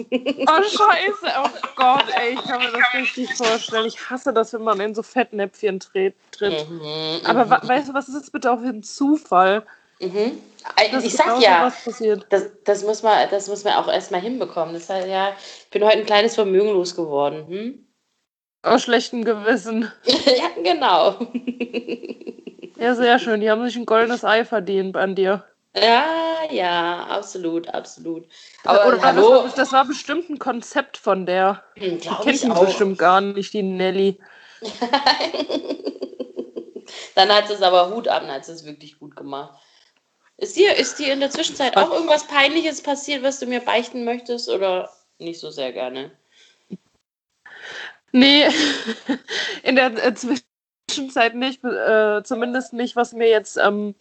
Oh, 0.48 0.62
scheiße. 0.62 1.34
Oh 1.42 1.48
Gott, 1.76 2.04
ey, 2.18 2.34
ich 2.34 2.42
kann 2.42 2.60
mir 2.60 2.70
das 2.70 2.94
richtig 2.94 3.34
vorstellen. 3.34 3.86
Ich 3.86 4.08
hasse 4.08 4.32
das, 4.32 4.52
wenn 4.52 4.62
man 4.62 4.80
in 4.80 4.94
so 4.94 5.02
Fettnäpfchen 5.02 5.80
tritt. 5.80 6.14
Mhm, 6.40 7.20
aber 7.24 7.44
mhm. 7.44 7.68
weißt 7.68 7.88
du, 7.88 7.94
was 7.94 8.08
ist 8.08 8.14
jetzt 8.14 8.32
bitte 8.32 8.50
auch 8.52 8.60
für 8.60 8.68
ein 8.68 8.82
Zufall? 8.82 9.64
Mhm. 10.00 10.38
Das 10.92 11.04
ich 11.04 11.14
sag 11.14 11.40
ja, 11.40 11.72
das, 12.28 12.50
das, 12.64 12.82
muss 12.82 13.02
man, 13.02 13.30
das 13.30 13.48
muss 13.48 13.64
man 13.64 13.74
auch 13.74 13.88
erstmal 13.88 14.20
hinbekommen. 14.20 14.74
Das 14.74 14.88
heißt, 14.88 15.08
ja, 15.08 15.30
ich 15.64 15.70
bin 15.70 15.84
heute 15.84 15.98
ein 15.98 16.06
kleines 16.06 16.34
Vermögen 16.34 16.70
losgeworden. 16.70 17.46
Hm? 17.46 17.85
Aus 18.66 18.82
schlechtem 18.82 19.24
Gewissen. 19.24 19.92
ja, 20.04 20.48
genau. 20.60 21.14
ja, 22.76 22.96
sehr 22.96 23.20
schön. 23.20 23.40
Die 23.40 23.48
haben 23.48 23.64
sich 23.64 23.76
ein 23.76 23.86
goldenes 23.86 24.24
Ei 24.24 24.44
verdient 24.44 24.96
an 24.96 25.14
dir. 25.14 25.44
Ja, 25.76 26.04
ja, 26.50 27.04
absolut, 27.04 27.68
absolut. 27.68 28.26
Aber 28.64 28.88
Oder 28.88 29.02
hallo. 29.02 29.42
Das, 29.44 29.54
das 29.54 29.72
war 29.72 29.84
bestimmt 29.84 30.28
ein 30.30 30.40
Konzept 30.40 30.96
von 30.96 31.26
der. 31.26 31.62
Hm, 31.76 32.00
die 32.00 32.08
kennt 32.08 32.42
ihn 32.42 32.54
bestimmt 32.54 32.98
gar 32.98 33.20
nicht, 33.20 33.52
die 33.52 33.62
Nelly. 33.62 34.18
dann 37.14 37.28
hat 37.28 37.48
es 37.48 37.62
aber 37.62 37.94
Hut 37.94 38.08
ab, 38.08 38.22
dann 38.22 38.32
hat 38.32 38.48
es 38.48 38.64
wirklich 38.64 38.98
gut 38.98 39.14
gemacht. 39.14 39.60
Ist 40.38 40.56
dir, 40.56 40.74
ist 40.74 40.98
dir 40.98 41.12
in 41.12 41.20
der 41.20 41.30
Zwischenzeit 41.30 41.76
auch 41.76 41.92
irgendwas 41.92 42.26
Peinliches 42.26 42.82
passiert, 42.82 43.22
was 43.22 43.38
du 43.38 43.46
mir 43.46 43.60
beichten 43.60 44.04
möchtest 44.04 44.48
oder 44.48 44.90
nicht 45.18 45.38
so 45.38 45.50
sehr 45.50 45.72
gerne? 45.72 46.10
Nee, 48.16 48.46
in 49.62 49.76
der 49.76 49.92
äh, 50.02 50.14
Zwischenzeit 50.14 51.34
nicht, 51.34 51.62
äh, 51.62 52.22
zumindest 52.24 52.72
nicht, 52.72 52.96
was 52.96 53.12
mir 53.12 53.28
jetzt 53.28 53.58
ähm, 53.58 53.94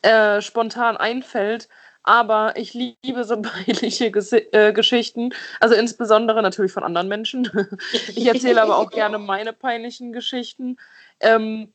äh, 0.00 0.40
spontan 0.40 0.96
einfällt. 0.96 1.68
Aber 2.04 2.56
ich 2.56 2.72
liebe 2.72 3.24
so 3.24 3.40
peinliche 3.42 4.10
Ges 4.10 4.32
äh, 4.32 4.72
Geschichten, 4.72 5.34
also 5.60 5.74
insbesondere 5.74 6.40
natürlich 6.40 6.72
von 6.72 6.84
anderen 6.84 7.08
Menschen. 7.08 7.50
ich 7.92 8.26
erzähle 8.26 8.62
aber 8.62 8.78
auch 8.78 8.90
gerne 8.90 9.18
meine 9.18 9.52
peinlichen 9.52 10.14
Geschichten. 10.14 10.78
Ähm, 11.20 11.74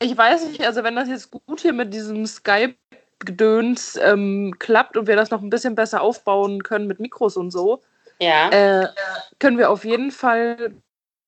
ich 0.00 0.16
weiß 0.16 0.46
nicht, 0.46 0.64
also 0.64 0.82
wenn 0.82 0.96
das 0.96 1.10
jetzt 1.10 1.30
gut 1.30 1.60
hier 1.60 1.74
mit 1.74 1.92
diesem 1.92 2.24
Skype-Gedöns 2.24 3.98
ähm, 4.02 4.54
klappt 4.58 4.96
und 4.96 5.08
wir 5.08 5.16
das 5.16 5.30
noch 5.30 5.42
ein 5.42 5.50
bisschen 5.50 5.74
besser 5.74 6.00
aufbauen 6.00 6.62
können 6.62 6.86
mit 6.86 7.00
Mikros 7.00 7.36
und 7.36 7.50
so, 7.50 7.82
ja. 8.18 8.48
Äh, 8.48 8.88
können 9.38 9.58
wir 9.58 9.70
auf 9.70 9.84
jeden 9.84 10.10
Fall 10.10 10.74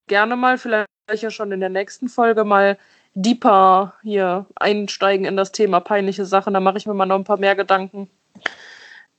gerne 0.09 0.37
mal, 0.37 0.59
vielleicht 0.59 0.89
ja 1.17 1.31
schon 1.31 1.53
in 1.53 1.61
der 1.61 1.69
nächsten 1.69 2.09
Folge 2.09 2.45
mal 2.45 2.79
deeper 3.15 3.95
hier 4.03 4.47
einsteigen 4.57 5.27
in 5.27 5.37
das 5.37 5.53
Thema 5.53 5.81
peinliche 5.81 6.25
Sachen. 6.25 6.55
Da 6.55 6.61
mache 6.61 6.79
ich 6.79 6.87
mir 6.87 6.95
mal 6.95 7.07
noch 7.07 7.17
ein 7.17 7.25
paar 7.25 7.39
mehr 7.39 7.55
Gedanken. 7.55 8.11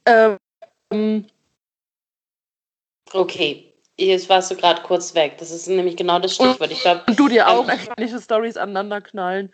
Ähm, 0.05 1.25
okay, 3.13 3.73
jetzt 3.97 4.29
warst 4.29 4.51
du 4.51 4.55
gerade 4.55 4.81
kurz 4.83 5.13
weg. 5.15 5.37
Das 5.37 5.51
ist 5.51 5.67
nämlich 5.67 5.97
genau 5.97 6.19
das 6.19 6.35
Stichwort. 6.35 6.71
Ich 6.71 6.81
glaub, 6.81 7.07
und 7.07 7.19
du 7.19 7.27
dir 7.27 7.47
auch 7.47 7.67
ähm, 7.67 7.79
peinliche 7.87 8.19
Stories 8.21 8.57
aneinander 8.57 9.01
knallen. 9.01 9.53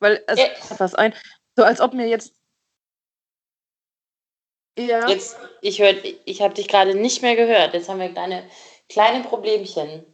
Weil 0.00 0.22
es 0.26 0.38
äh, 0.38 0.50
was 0.78 0.94
ein. 0.94 1.14
So 1.56 1.64
als 1.64 1.80
ob 1.80 1.94
mir 1.94 2.06
jetzt. 2.06 2.34
Ja. 4.78 5.08
Jetzt, 5.08 5.38
ich 5.62 5.80
hör, 5.80 5.94
ich 6.26 6.42
habe 6.42 6.52
dich 6.52 6.68
gerade 6.68 6.94
nicht 6.94 7.22
mehr 7.22 7.34
gehört. 7.34 7.72
Jetzt 7.72 7.88
haben 7.88 8.00
wir 8.00 8.10
kleine, 8.10 8.44
kleine 8.90 9.24
Problemchen 9.24 10.04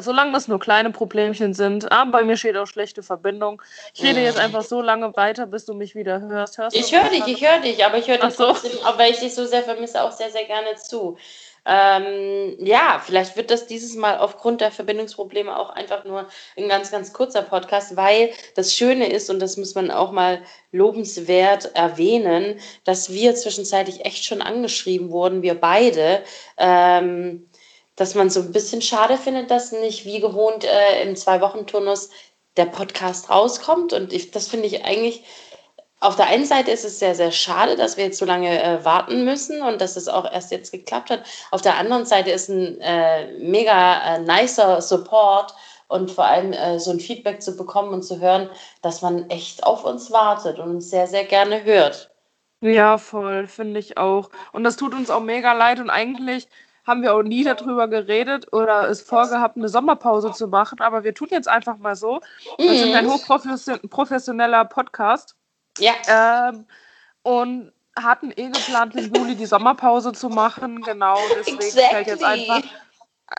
solange 0.00 0.32
das 0.32 0.48
nur 0.48 0.58
kleine 0.58 0.90
Problemchen 0.90 1.54
sind. 1.54 1.90
Aber 1.92 2.10
bei 2.10 2.24
mir 2.24 2.36
steht 2.36 2.56
auch 2.56 2.66
schlechte 2.66 3.02
Verbindung. 3.02 3.62
Ich 3.94 4.02
rede 4.02 4.20
jetzt 4.20 4.38
einfach 4.38 4.62
so 4.62 4.80
lange 4.80 5.14
weiter, 5.16 5.46
bis 5.46 5.64
du 5.64 5.74
mich 5.74 5.94
wieder 5.94 6.20
hörst. 6.20 6.58
hörst 6.58 6.76
ich 6.76 6.92
höre 6.92 7.08
dich, 7.10 7.26
ich 7.26 7.46
höre 7.46 7.60
dich, 7.60 7.84
aber 7.84 7.98
ich 7.98 8.08
höre 8.08 8.18
dich 8.18 8.34
so. 8.34 8.44
trotzdem, 8.44 8.72
auch 8.84 8.98
weil 8.98 9.12
ich 9.12 9.20
dich 9.20 9.34
so 9.34 9.44
sehr 9.44 9.62
vermisse, 9.62 10.02
auch 10.02 10.12
sehr, 10.12 10.30
sehr 10.30 10.44
gerne 10.44 10.74
zu. 10.76 11.16
Ähm, 11.64 12.56
ja, 12.58 13.00
vielleicht 13.04 13.36
wird 13.36 13.50
das 13.50 13.66
dieses 13.66 13.94
Mal 13.94 14.18
aufgrund 14.18 14.60
der 14.60 14.72
Verbindungsprobleme 14.72 15.56
auch 15.56 15.70
einfach 15.70 16.04
nur 16.04 16.26
ein 16.56 16.68
ganz, 16.68 16.90
ganz 16.90 17.12
kurzer 17.12 17.42
Podcast, 17.42 17.94
weil 17.94 18.30
das 18.56 18.74
Schöne 18.74 19.06
ist, 19.06 19.30
und 19.30 19.38
das 19.38 19.56
muss 19.56 19.76
man 19.76 19.90
auch 19.92 20.10
mal 20.10 20.42
lobenswert 20.72 21.76
erwähnen, 21.76 22.58
dass 22.84 23.12
wir 23.12 23.36
zwischenzeitlich 23.36 24.04
echt 24.04 24.24
schon 24.24 24.42
angeschrieben 24.42 25.10
wurden, 25.10 25.42
wir 25.42 25.54
beide. 25.54 26.24
Ähm, 26.58 27.48
dass 27.96 28.14
man 28.14 28.30
so 28.30 28.40
ein 28.40 28.52
bisschen 28.52 28.82
schade 28.82 29.16
findet, 29.16 29.50
dass 29.50 29.72
nicht 29.72 30.04
wie 30.04 30.20
gewohnt 30.20 30.64
äh, 30.64 31.02
im 31.02 31.16
Zwei-Wochen-Turnus 31.16 32.10
der 32.56 32.66
Podcast 32.66 33.30
rauskommt. 33.30 33.92
Und 33.92 34.12
ich, 34.12 34.30
das 34.30 34.48
finde 34.48 34.66
ich 34.66 34.84
eigentlich, 34.84 35.24
auf 36.00 36.16
der 36.16 36.26
einen 36.26 36.44
Seite 36.44 36.70
ist 36.70 36.84
es 36.84 36.98
sehr, 36.98 37.14
sehr 37.14 37.30
schade, 37.30 37.76
dass 37.76 37.96
wir 37.96 38.04
jetzt 38.04 38.18
so 38.18 38.24
lange 38.24 38.62
äh, 38.62 38.84
warten 38.84 39.24
müssen 39.24 39.62
und 39.62 39.80
dass 39.80 39.96
es 39.96 40.08
auch 40.08 40.30
erst 40.30 40.50
jetzt 40.50 40.72
geklappt 40.72 41.10
hat. 41.10 41.24
Auf 41.50 41.62
der 41.62 41.76
anderen 41.76 42.06
Seite 42.06 42.30
ist 42.30 42.48
ein 42.48 42.80
äh, 42.80 43.32
mega 43.38 44.16
äh, 44.16 44.18
nicer 44.18 44.80
Support 44.80 45.54
und 45.88 46.10
vor 46.10 46.24
allem 46.24 46.52
äh, 46.52 46.80
so 46.80 46.90
ein 46.90 46.98
Feedback 46.98 47.42
zu 47.42 47.56
bekommen 47.56 47.92
und 47.92 48.02
zu 48.02 48.18
hören, 48.18 48.50
dass 48.80 49.02
man 49.02 49.30
echt 49.30 49.64
auf 49.64 49.84
uns 49.84 50.10
wartet 50.10 50.58
und 50.58 50.70
uns 50.70 50.90
sehr, 50.90 51.06
sehr 51.06 51.24
gerne 51.24 51.62
hört. 51.64 52.10
Ja, 52.62 52.96
voll, 52.96 53.46
finde 53.46 53.80
ich 53.80 53.98
auch. 53.98 54.30
Und 54.52 54.64
das 54.64 54.76
tut 54.76 54.94
uns 54.94 55.10
auch 55.10 55.20
mega 55.20 55.52
leid 55.52 55.80
und 55.80 55.90
eigentlich 55.90 56.48
haben 56.86 57.02
wir 57.02 57.14
auch 57.14 57.22
nie 57.22 57.44
darüber 57.44 57.86
geredet 57.88 58.52
oder 58.52 58.88
es 58.88 59.02
vorgehabt, 59.02 59.56
eine 59.56 59.68
Sommerpause 59.68 60.32
zu 60.32 60.48
machen. 60.48 60.80
Aber 60.80 61.04
wir 61.04 61.14
tun 61.14 61.28
jetzt 61.30 61.48
einfach 61.48 61.76
mal 61.78 61.94
so. 61.94 62.20
Wir 62.58 62.76
sind 62.76 62.94
ein 62.94 63.06
Mhm. 63.06 63.10
hochprofessioneller 63.10 64.64
Podcast. 64.64 65.36
Ja, 65.78 65.92
Ähm, 66.08 66.66
und 67.22 67.72
hatten 67.96 68.32
eh 68.34 68.48
geplant, 68.48 68.94
im 68.96 69.14
Juli 69.14 69.36
die 69.36 69.46
Sommerpause 69.46 70.12
zu 70.12 70.28
machen. 70.28 70.82
Genau, 70.82 71.18
deswegen 71.36 71.60
fällt 71.60 72.06
jetzt 72.06 72.22
Exactly. 72.22 72.50
einfach, 72.50 72.70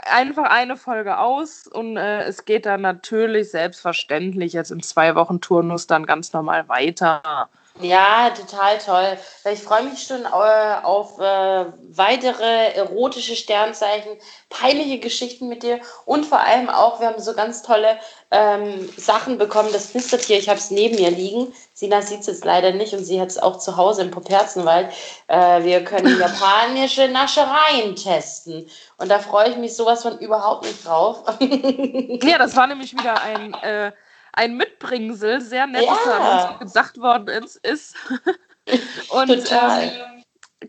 einfach 0.06 0.44
eine 0.50 0.78
Folge 0.78 1.18
aus. 1.18 1.68
Und 1.68 1.98
äh, 1.98 2.24
es 2.24 2.46
geht 2.46 2.66
dann 2.66 2.82
natürlich 2.82 3.52
selbstverständlich 3.52 4.54
jetzt 4.54 4.72
in 4.72 4.82
zwei 4.82 5.16
Wochen 5.16 5.42
Turnus 5.42 5.86
dann 5.88 6.06
ganz 6.06 6.34
normal 6.34 6.68
weiter. 6.70 7.50
Ja, 7.82 8.30
total 8.30 8.78
toll. 8.78 9.18
Ich 9.52 9.64
freue 9.64 9.84
mich 9.84 10.04
schon 10.04 10.26
äh, 10.26 10.76
auf 10.84 11.20
äh, 11.20 11.66
weitere 11.90 12.74
erotische 12.76 13.36
Sternzeichen, 13.36 14.12
peinliche 14.50 15.00
Geschichten 15.00 15.48
mit 15.48 15.64
dir 15.64 15.80
und 16.06 16.26
vor 16.28 16.40
allem 16.40 16.70
auch, 16.70 17.00
wir 17.00 17.08
haben 17.08 17.20
so 17.20 17.34
ganz 17.34 17.64
tolle 17.64 17.98
ähm, 18.30 18.90
Sachen 18.96 19.40
bekommen. 19.40 19.70
Das 19.74 19.92
knistert 19.92 20.22
hier, 20.22 20.38
ich 20.38 20.50
habe 20.50 20.60
es 20.60 20.70
neben 20.70 20.96
mir 20.96 21.10
liegen. 21.10 21.52
Sina 21.74 22.04
sieht 22.04 22.20
es 22.22 22.28
jetzt 22.28 22.46
leider 22.46 22.72
nicht 22.74 22.94
und 22.94 23.06
sie 23.06 23.20
hat 23.20 23.30
es 23.30 23.40
auch 23.40 23.58
zu 23.58 23.76
Hause 23.76 24.04
im 24.04 24.12
Poperzenwald. 24.12 24.92
Äh, 25.28 25.64
wir 25.64 25.84
können 25.84 26.20
japanische 26.20 27.08
Naschereien 27.08 27.96
testen. 27.96 28.68
Und 28.98 29.10
da 29.10 29.18
freue 29.18 29.50
ich 29.50 29.58
mich 29.58 29.76
sowas 29.76 30.04
von 30.04 30.20
überhaupt 30.20 30.66
nicht 30.66 30.86
drauf. 30.86 31.24
Ja, 32.24 32.38
das 32.38 32.56
war 32.56 32.68
nämlich 32.68 32.94
wieder 32.94 33.22
ein, 33.22 33.54
äh, 33.56 33.92
ein 34.34 34.58
Mitbringsel, 34.58 35.42
sehr 35.42 35.68
nett, 35.68 35.84
Ja. 35.86 35.94
an 35.94 36.60
uns 36.62 36.74
gedacht 36.74 37.00
worden 37.00 37.28
ist. 37.28 37.56
ist. 37.58 37.96
Und 39.10 39.28
Total. 39.28 39.84
Ähm, 39.84 40.24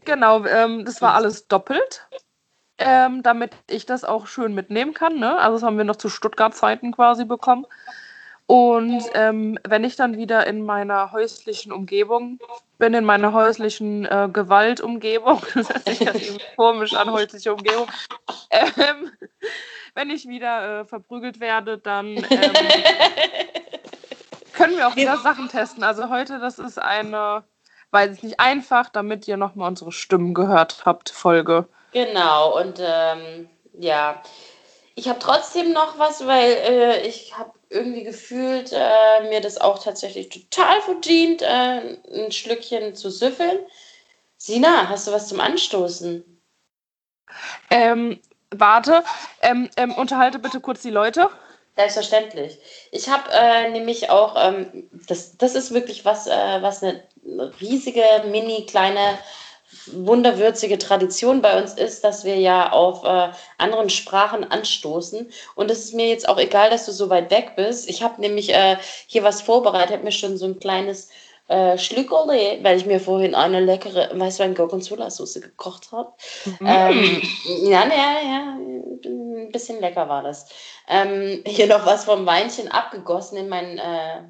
genau, 0.04 0.44
ähm, 0.44 0.84
das 0.84 1.00
war 1.02 1.14
alles 1.14 1.46
doppelt, 1.48 2.06
ähm, 2.78 3.22
damit 3.22 3.52
ich 3.68 3.86
das 3.86 4.04
auch 4.04 4.26
schön 4.26 4.54
mitnehmen 4.54 4.94
kann. 4.94 5.18
Ne? 5.18 5.38
Also 5.38 5.56
das 5.56 5.62
haben 5.62 5.78
wir 5.78 5.84
noch 5.84 5.96
zu 5.96 6.08
Stuttgart-Zeiten 6.08 6.92
quasi 6.92 7.24
bekommen. 7.24 7.66
Und 8.46 9.02
ähm, 9.14 9.58
wenn 9.66 9.84
ich 9.84 9.96
dann 9.96 10.18
wieder 10.18 10.46
in 10.46 10.66
meiner 10.66 11.12
häuslichen 11.12 11.72
Umgebung 11.72 12.38
bin, 12.78 12.92
in 12.92 13.04
meiner 13.04 13.32
häuslichen 13.32 14.04
äh, 14.04 14.28
Gewaltumgebung, 14.30 15.40
das 15.54 15.70
hört 15.70 15.88
sich 15.88 16.00
irgendwie 16.02 16.38
komisch 16.56 16.92
an, 16.92 17.10
häusliche 17.10 17.54
Umgebung, 17.54 17.86
ähm, 18.50 19.10
wenn 19.94 20.10
ich 20.10 20.28
wieder 20.28 20.80
äh, 20.80 20.84
verprügelt 20.84 21.40
werde, 21.40 21.78
dann 21.78 22.08
ähm, 22.08 22.52
können 24.64 24.78
wir 24.78 24.88
auch 24.88 24.96
wieder 24.96 25.18
Sachen 25.18 25.48
testen. 25.48 25.84
Also 25.84 26.08
heute, 26.08 26.38
das 26.38 26.58
ist 26.58 26.78
eine, 26.78 27.44
weiß 27.90 28.12
ich 28.12 28.22
nicht, 28.22 28.40
einfach, 28.40 28.88
damit 28.88 29.28
ihr 29.28 29.36
nochmal 29.36 29.68
unsere 29.68 29.92
Stimmen 29.92 30.32
gehört 30.34 30.82
habt, 30.84 31.10
Folge. 31.10 31.68
Genau, 31.92 32.58
und 32.58 32.80
ähm, 32.80 33.48
ja, 33.78 34.22
ich 34.94 35.08
habe 35.08 35.18
trotzdem 35.18 35.72
noch 35.72 35.98
was, 35.98 36.26
weil 36.26 36.52
äh, 36.52 37.06
ich 37.06 37.36
habe 37.36 37.52
irgendwie 37.68 38.04
gefühlt, 38.04 38.72
äh, 38.72 39.28
mir 39.28 39.40
das 39.40 39.60
auch 39.60 39.82
tatsächlich 39.82 40.28
total 40.28 40.80
verdient, 40.80 41.42
äh, 41.42 41.98
ein 42.14 42.32
Schlückchen 42.32 42.94
zu 42.94 43.10
süffeln. 43.10 43.58
Sina, 44.38 44.88
hast 44.88 45.06
du 45.06 45.12
was 45.12 45.28
zum 45.28 45.40
Anstoßen? 45.40 46.24
Ähm, 47.70 48.20
warte, 48.50 49.02
ähm, 49.42 49.68
ähm, 49.76 49.92
unterhalte 49.92 50.38
bitte 50.38 50.60
kurz 50.60 50.82
die 50.82 50.90
Leute. 50.90 51.28
Selbstverständlich. 51.76 52.58
Ich 52.92 53.08
habe 53.08 53.30
äh, 53.32 53.70
nämlich 53.70 54.08
auch, 54.08 54.36
ähm, 54.38 54.88
das, 55.08 55.36
das 55.36 55.56
ist 55.56 55.74
wirklich 55.74 56.04
was, 56.04 56.28
äh, 56.28 56.62
was 56.62 56.82
eine 56.82 57.02
riesige, 57.60 58.02
mini, 58.30 58.66
kleine, 58.66 59.18
wunderwürzige 59.86 60.78
Tradition 60.78 61.42
bei 61.42 61.60
uns 61.60 61.74
ist, 61.74 62.04
dass 62.04 62.24
wir 62.24 62.36
ja 62.38 62.70
auf 62.70 63.04
äh, 63.04 63.30
anderen 63.58 63.90
Sprachen 63.90 64.44
anstoßen. 64.44 65.30
Und 65.56 65.70
es 65.70 65.84
ist 65.86 65.94
mir 65.94 66.08
jetzt 66.08 66.28
auch 66.28 66.38
egal, 66.38 66.70
dass 66.70 66.86
du 66.86 66.92
so 66.92 67.10
weit 67.10 67.30
weg 67.32 67.54
bist. 67.56 67.88
Ich 67.88 68.02
habe 68.02 68.20
nämlich 68.20 68.54
äh, 68.54 68.76
hier 69.06 69.24
was 69.24 69.42
vorbereitet, 69.42 69.94
habe 69.94 70.04
mir 70.04 70.12
schon 70.12 70.36
so 70.36 70.46
ein 70.46 70.60
kleines 70.60 71.08
äh, 71.48 71.76
Schlückerle, 71.78 72.58
weil 72.62 72.76
ich 72.78 72.86
mir 72.86 73.00
vorhin 73.00 73.34
eine 73.34 73.60
leckere 73.60 74.10
Weißwein 74.18 74.54
Gorgonzola 74.54 75.10
Soße 75.10 75.40
gekocht 75.40 75.92
habe. 75.92 76.12
Ähm, 76.64 77.20
ja, 77.62 77.86
ja, 77.86 78.20
ja, 78.22 78.58
ein 79.04 79.50
bisschen 79.52 79.80
lecker 79.80 80.08
war 80.08 80.22
das. 80.22 80.48
Ähm, 80.88 81.42
hier 81.46 81.66
noch 81.66 81.84
was 81.84 82.04
vom 82.04 82.24
Weinchen 82.26 82.70
abgegossen 82.70 83.36
in 83.38 83.48
mein 83.48 83.78
äh, 83.78 84.22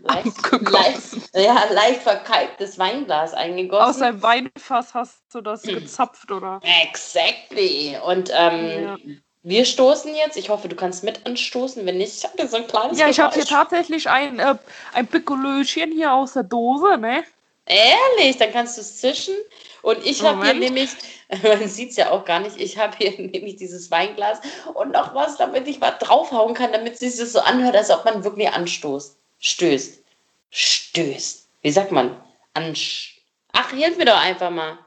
leicht, 0.00 0.36
leicht, 0.60 1.34
ja, 1.34 1.64
leicht 1.72 2.02
verkalktes 2.02 2.78
Weinglas 2.78 3.32
Aus 3.32 3.38
eingegossen. 3.38 4.00
deinem 4.00 4.22
Weinfass 4.22 4.94
hast 4.94 5.22
du 5.32 5.40
das 5.40 5.62
gezapft, 5.62 6.30
oder? 6.30 6.60
Exactly. 6.82 7.96
Und 8.04 8.30
ähm, 8.34 8.82
Ja. 8.82 8.96
Wir 9.44 9.66
stoßen 9.66 10.14
jetzt. 10.14 10.36
Ich 10.38 10.48
hoffe, 10.48 10.68
du 10.68 10.74
kannst 10.74 11.04
mit 11.04 11.26
anstoßen. 11.26 11.84
Wenn 11.84 11.98
nicht, 11.98 12.16
ich 12.16 12.24
habe 12.24 12.34
hier 12.36 12.48
so 12.48 12.56
ein 12.56 12.66
kleines 12.66 12.98
Ja, 12.98 13.08
ich 13.08 13.20
habe 13.20 13.34
hier 13.34 13.44
tatsächlich 13.44 14.08
ein, 14.08 14.38
äh, 14.38 14.56
ein 14.94 15.06
Pikolöchen 15.06 15.92
hier 15.92 16.12
aus 16.14 16.32
der 16.32 16.44
Dose, 16.44 16.96
ne? 16.96 17.24
Ehrlich, 17.66 18.38
dann 18.38 18.52
kannst 18.52 18.78
du 18.78 18.80
es 18.80 18.98
zischen. 18.98 19.34
Und 19.82 20.04
ich 20.04 20.22
habe 20.22 20.44
hier 20.44 20.54
nämlich, 20.54 20.90
man 21.42 21.68
sieht 21.68 21.90
es 21.90 21.96
ja 21.96 22.10
auch 22.10 22.24
gar 22.24 22.40
nicht, 22.40 22.58
ich 22.58 22.78
habe 22.78 22.96
hier 22.96 23.10
nämlich 23.18 23.56
dieses 23.56 23.90
Weinglas 23.90 24.40
und 24.72 24.92
noch 24.92 25.14
was, 25.14 25.36
damit 25.36 25.68
ich 25.68 25.80
was 25.80 25.98
draufhauen 25.98 26.54
kann, 26.54 26.72
damit 26.72 26.94
es 26.94 27.00
sich 27.00 27.14
so 27.14 27.40
anhört, 27.40 27.76
als 27.76 27.90
ob 27.90 28.04
man 28.06 28.24
wirklich 28.24 28.48
anstoßt. 28.48 29.16
Stößt. 29.40 30.02
Stößt. 30.50 31.48
Wie 31.60 31.70
sagt 31.70 31.92
man? 31.92 32.18
Ansch 32.54 33.20
Ach, 33.52 33.70
hilf 33.70 33.98
mir 33.98 34.06
doch 34.06 34.18
einfach 34.18 34.50
mal. 34.50 34.78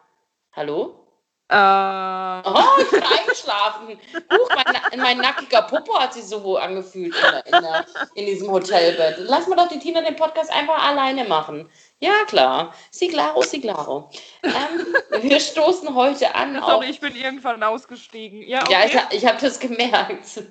Hallo? 0.52 1.07
Äh, 1.50 2.42
Oh, 2.44 2.82
ich 2.82 2.90
bin 2.90 3.04
eingeschlafen. 3.04 4.00
Huch, 4.32 4.50
mein, 4.56 5.00
mein 5.00 5.18
nackiger 5.20 5.62
Popo 5.64 5.98
hat 6.00 6.14
sich 6.14 6.26
so 6.26 6.58
angefühlt 6.58 7.16
in, 7.16 7.54
in, 7.56 7.62
der, 7.64 7.86
in 8.16 8.26
diesem 8.26 8.52
Hotelbett. 8.52 9.16
Lass 9.20 9.48
mal 9.48 9.56
doch 9.56 9.68
die 9.70 9.80
Tina 9.80 10.02
den 10.02 10.16
Podcast 10.16 10.52
einfach 10.52 10.82
alleine 10.88 11.24
machen. 11.26 11.70
Ja, 12.00 12.26
klar. 12.28 12.74
Siglaro, 12.92 13.42
Siglaro. 13.42 14.10
Ähm, 14.44 14.96
wir 15.22 15.40
stoßen 15.40 15.96
heute 15.96 16.36
an 16.36 16.58
auf... 16.58 16.70
sorry, 16.70 16.90
ich 16.90 17.00
bin 17.00 17.16
irgendwann 17.16 17.64
ausgestiegen. 17.64 18.42
Ja, 18.44 18.62
okay. 18.62 18.72
Ja, 18.72 19.08
ich, 19.10 19.18
ich 19.18 19.26
habe 19.26 19.40
das 19.42 19.60
gemerkt. 19.60 20.44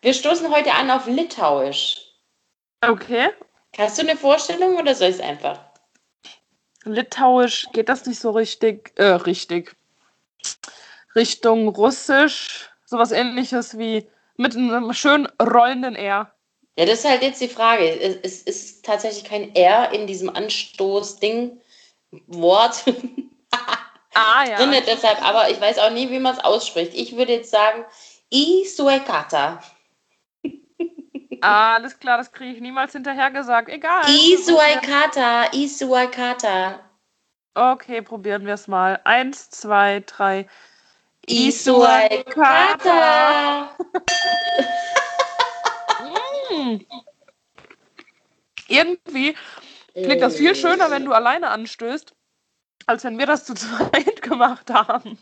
Wir 0.00 0.14
stoßen 0.14 0.50
heute 0.52 0.72
an 0.72 0.90
auf 0.90 1.06
Litauisch. 1.06 1.98
okay. 2.84 3.30
Hast 3.78 3.96
du 3.96 4.02
eine 4.02 4.16
Vorstellung 4.16 4.76
oder 4.76 4.94
soll 4.94 5.08
ich 5.08 5.14
es 5.16 5.20
einfach? 5.22 5.58
Litauisch 6.84 7.68
geht 7.72 7.88
das 7.88 8.04
nicht 8.06 8.20
so 8.20 8.32
richtig, 8.32 8.92
äh, 8.96 9.04
richtig. 9.04 9.74
Richtung 11.14 11.68
Russisch, 11.68 12.70
sowas 12.84 13.12
ähnliches 13.12 13.78
wie 13.78 14.08
mit 14.36 14.56
einem 14.56 14.92
schön 14.92 15.28
rollenden 15.40 15.94
R. 15.94 16.32
Ja, 16.76 16.86
das 16.86 17.00
ist 17.00 17.04
halt 17.04 17.22
jetzt 17.22 17.40
die 17.40 17.48
Frage. 17.48 17.84
Es, 18.00 18.16
es 18.22 18.42
ist 18.42 18.84
tatsächlich 18.84 19.24
kein 19.24 19.54
R 19.54 19.92
in 19.92 20.06
diesem 20.06 20.30
Anstoß-Ding. 20.30 21.60
Wort. 22.26 22.84
Ah 24.14 24.44
ja. 24.46 24.56
drin, 24.56 24.74
deshalb, 24.86 25.26
aber 25.26 25.48
ich 25.48 25.58
weiß 25.58 25.78
auch 25.78 25.90
nie, 25.90 26.10
wie 26.10 26.18
man 26.18 26.34
es 26.34 26.44
ausspricht. 26.44 26.92
Ich 26.92 27.16
würde 27.16 27.32
jetzt 27.32 27.50
sagen, 27.50 27.82
Isuekata. 28.28 29.62
Ah, 31.40 31.74
alles 31.76 31.98
klar, 31.98 32.18
das 32.18 32.30
kriege 32.30 32.52
ich 32.52 32.60
niemals 32.60 32.92
hinterher 32.92 33.30
gesagt. 33.30 33.70
Egal. 33.70 34.04
Isuekata, 34.10 35.50
Isuekata. 35.54 36.80
Okay, 37.54 38.00
probieren 38.00 38.46
wir 38.46 38.54
es 38.54 38.66
mal. 38.66 39.00
Eins, 39.04 39.50
zwei, 39.50 40.02
drei. 40.06 40.46
Isuekata. 41.26 42.48
Hm. 46.48 46.86
Irgendwie 48.68 49.36
klingt 49.92 50.22
das 50.22 50.36
viel 50.36 50.54
schöner, 50.54 50.90
wenn 50.90 51.04
du 51.04 51.12
alleine 51.12 51.50
anstößt, 51.50 52.14
als 52.86 53.04
wenn 53.04 53.18
wir 53.18 53.26
das 53.26 53.44
zu 53.44 53.52
zweit 53.58 54.22
gemacht 54.22 54.70
haben. 54.70 55.18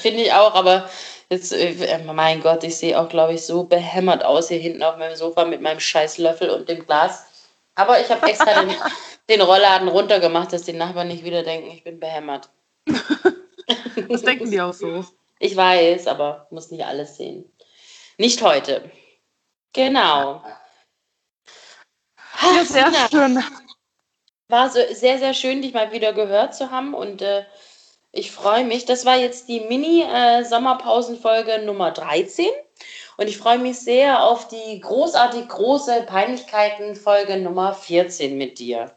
Finde 0.00 0.22
ich 0.22 0.32
auch, 0.32 0.54
aber 0.54 0.88
jetzt, 1.28 1.52
äh, 1.52 1.98
mein 2.04 2.40
Gott, 2.40 2.64
ich 2.64 2.78
sehe 2.78 2.98
auch, 2.98 3.10
glaube 3.10 3.34
ich, 3.34 3.44
so 3.44 3.64
behämmert 3.64 4.24
aus 4.24 4.48
hier 4.48 4.58
hinten 4.58 4.82
auf 4.82 4.96
meinem 4.96 5.16
Sofa 5.16 5.44
mit 5.44 5.60
meinem 5.60 5.80
scheiß 5.80 6.16
Löffel 6.16 6.48
und 6.48 6.70
dem 6.70 6.86
Glas. 6.86 7.26
Aber 7.74 8.00
ich 8.00 8.08
habe 8.08 8.26
extra 8.26 8.62
den, 8.62 8.70
den 9.28 9.40
Rollladen 9.40 9.88
runtergemacht, 9.88 10.52
dass 10.52 10.62
die 10.62 10.72
Nachbarn 10.72 11.08
nicht 11.08 11.24
wieder 11.24 11.42
denken, 11.42 11.70
ich 11.70 11.84
bin 11.84 12.00
behämmert. 12.00 12.50
Das 14.08 14.22
denken 14.22 14.50
die 14.50 14.60
auch 14.60 14.72
so. 14.72 15.04
Ich 15.38 15.56
weiß, 15.56 16.06
aber 16.06 16.46
muss 16.50 16.70
nicht 16.70 16.84
alles 16.84 17.16
sehen. 17.16 17.50
Nicht 18.18 18.42
heute. 18.42 18.90
Genau. 19.72 20.42
Ja, 22.42 22.64
sehr 22.64 22.90
Sina, 22.90 23.08
schön. 23.10 23.42
War 24.48 24.70
so 24.70 24.80
sehr, 24.92 25.18
sehr 25.18 25.34
schön, 25.34 25.62
dich 25.62 25.72
mal 25.72 25.92
wieder 25.92 26.12
gehört 26.12 26.54
zu 26.54 26.70
haben 26.70 26.94
und 26.94 27.22
äh, 27.22 27.44
ich 28.12 28.30
freue 28.30 28.64
mich. 28.64 28.84
Das 28.84 29.06
war 29.06 29.16
jetzt 29.16 29.48
die 29.48 29.60
Mini-Sommerpausenfolge 29.60 31.60
Nummer 31.60 31.90
13 31.90 32.46
und 33.16 33.28
ich 33.28 33.38
freue 33.38 33.58
mich 33.58 33.80
sehr 33.80 34.24
auf 34.24 34.48
die 34.48 34.80
großartig 34.80 35.48
große 35.48 36.02
Peinlichkeiten-Folge 36.02 37.38
Nummer 37.38 37.72
14 37.72 38.36
mit 38.36 38.58
dir. 38.58 38.94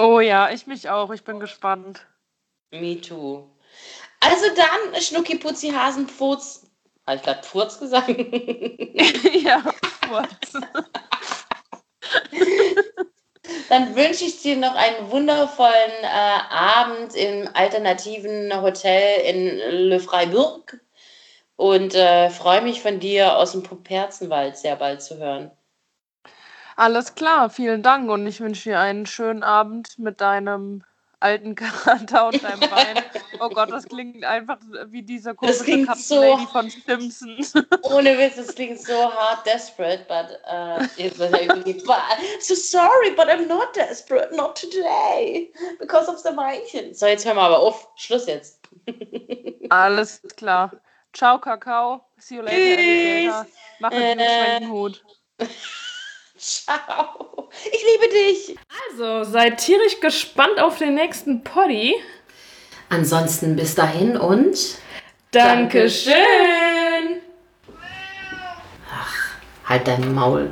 Oh 0.00 0.18
ja, 0.18 0.50
ich 0.50 0.66
mich 0.66 0.88
auch. 0.88 1.10
Ich 1.10 1.24
bin 1.24 1.40
gespannt. 1.40 2.06
Me 2.70 2.98
too. 2.98 3.46
Also 4.20 4.46
dann, 4.56 5.02
Schnucki, 5.02 5.36
Putzi, 5.36 5.68
Hasenpfurz. 5.68 6.66
Habe 7.06 7.16
ich 7.16 7.22
gerade 7.22 7.42
Pfurz 7.42 7.78
gesagt? 7.78 8.08
ja, 9.42 9.62
Furz. 10.08 10.52
Dann 13.68 13.94
wünsche 13.94 14.24
ich 14.24 14.40
dir 14.40 14.56
noch 14.56 14.74
einen 14.74 15.10
wundervollen 15.10 16.02
äh, 16.02 16.06
Abend 16.48 17.14
im 17.14 17.50
alternativen 17.52 18.62
Hotel 18.62 19.20
in 19.20 19.58
Le 19.88 20.00
Freiburg 20.00 20.80
und 21.56 21.94
äh, 21.94 22.30
freue 22.30 22.62
mich 22.62 22.80
von 22.80 23.00
dir 23.00 23.36
aus 23.36 23.52
dem 23.52 23.62
Puperzenwald 23.62 24.56
sehr 24.56 24.76
bald 24.76 25.02
zu 25.02 25.18
hören. 25.18 25.50
Alles 26.80 27.14
klar, 27.14 27.50
vielen 27.50 27.82
Dank 27.82 28.08
und 28.10 28.26
ich 28.26 28.40
wünsche 28.40 28.70
dir 28.70 28.80
einen 28.80 29.04
schönen 29.04 29.42
Abend 29.42 29.98
mit 29.98 30.22
deinem 30.22 30.82
alten 31.20 31.54
Charakter 31.54 32.28
und 32.28 32.42
deinem 32.42 32.62
Wein. 32.62 32.96
Oh 33.38 33.50
Gott, 33.50 33.70
das 33.70 33.84
klingt 33.84 34.24
einfach 34.24 34.56
wie 34.86 35.02
diese 35.02 35.34
komische 35.34 35.84
Katzenlady 35.84 36.40
so- 36.40 36.46
von 36.46 36.70
Simpsons. 36.70 37.52
Ohne 37.82 38.16
Witz, 38.16 38.38
es 38.38 38.54
klingt 38.54 38.80
so 38.80 38.94
hard 39.12 39.44
desperate, 39.44 40.06
but 40.08 40.40
uh, 40.50 40.82
it 40.96 41.18
was 41.18 41.30
irgendwie 41.38 41.78
so 42.40 42.54
sorry, 42.54 43.10
but 43.14 43.26
I'm 43.28 43.46
not 43.46 43.76
desperate, 43.76 44.34
not 44.34 44.56
today, 44.56 45.52
because 45.78 46.10
of 46.10 46.18
the 46.20 46.30
Weinchen. 46.34 46.94
So, 46.94 47.04
jetzt 47.04 47.26
hören 47.26 47.36
wir 47.36 47.42
aber 47.42 47.58
auf. 47.58 47.88
Schluss 47.96 48.26
jetzt. 48.26 48.58
Alles 49.68 50.22
klar. 50.34 50.72
Ciao, 51.12 51.38
Kakao. 51.38 52.00
See 52.16 52.36
you 52.36 52.40
later, 52.40 52.56
Alligator. 52.78 53.46
Mach 53.80 53.90
einen 53.90 54.18
Äh. 54.18 54.28
Schwenkenhut. 54.30 55.04
Ciao. 56.40 57.50
Ich 57.70 57.84
liebe 57.92 58.12
dich. 58.12 58.58
Also, 58.88 59.30
seid 59.30 59.58
tierisch 59.58 60.00
gespannt 60.00 60.58
auf 60.58 60.78
den 60.78 60.94
nächsten 60.94 61.44
Poddy. 61.44 61.94
Ansonsten 62.88 63.56
bis 63.56 63.74
dahin 63.74 64.16
und 64.16 64.56
Dankeschön! 65.32 66.14
halt 69.66 69.86
dein 69.86 70.14
Maul. 70.14 70.50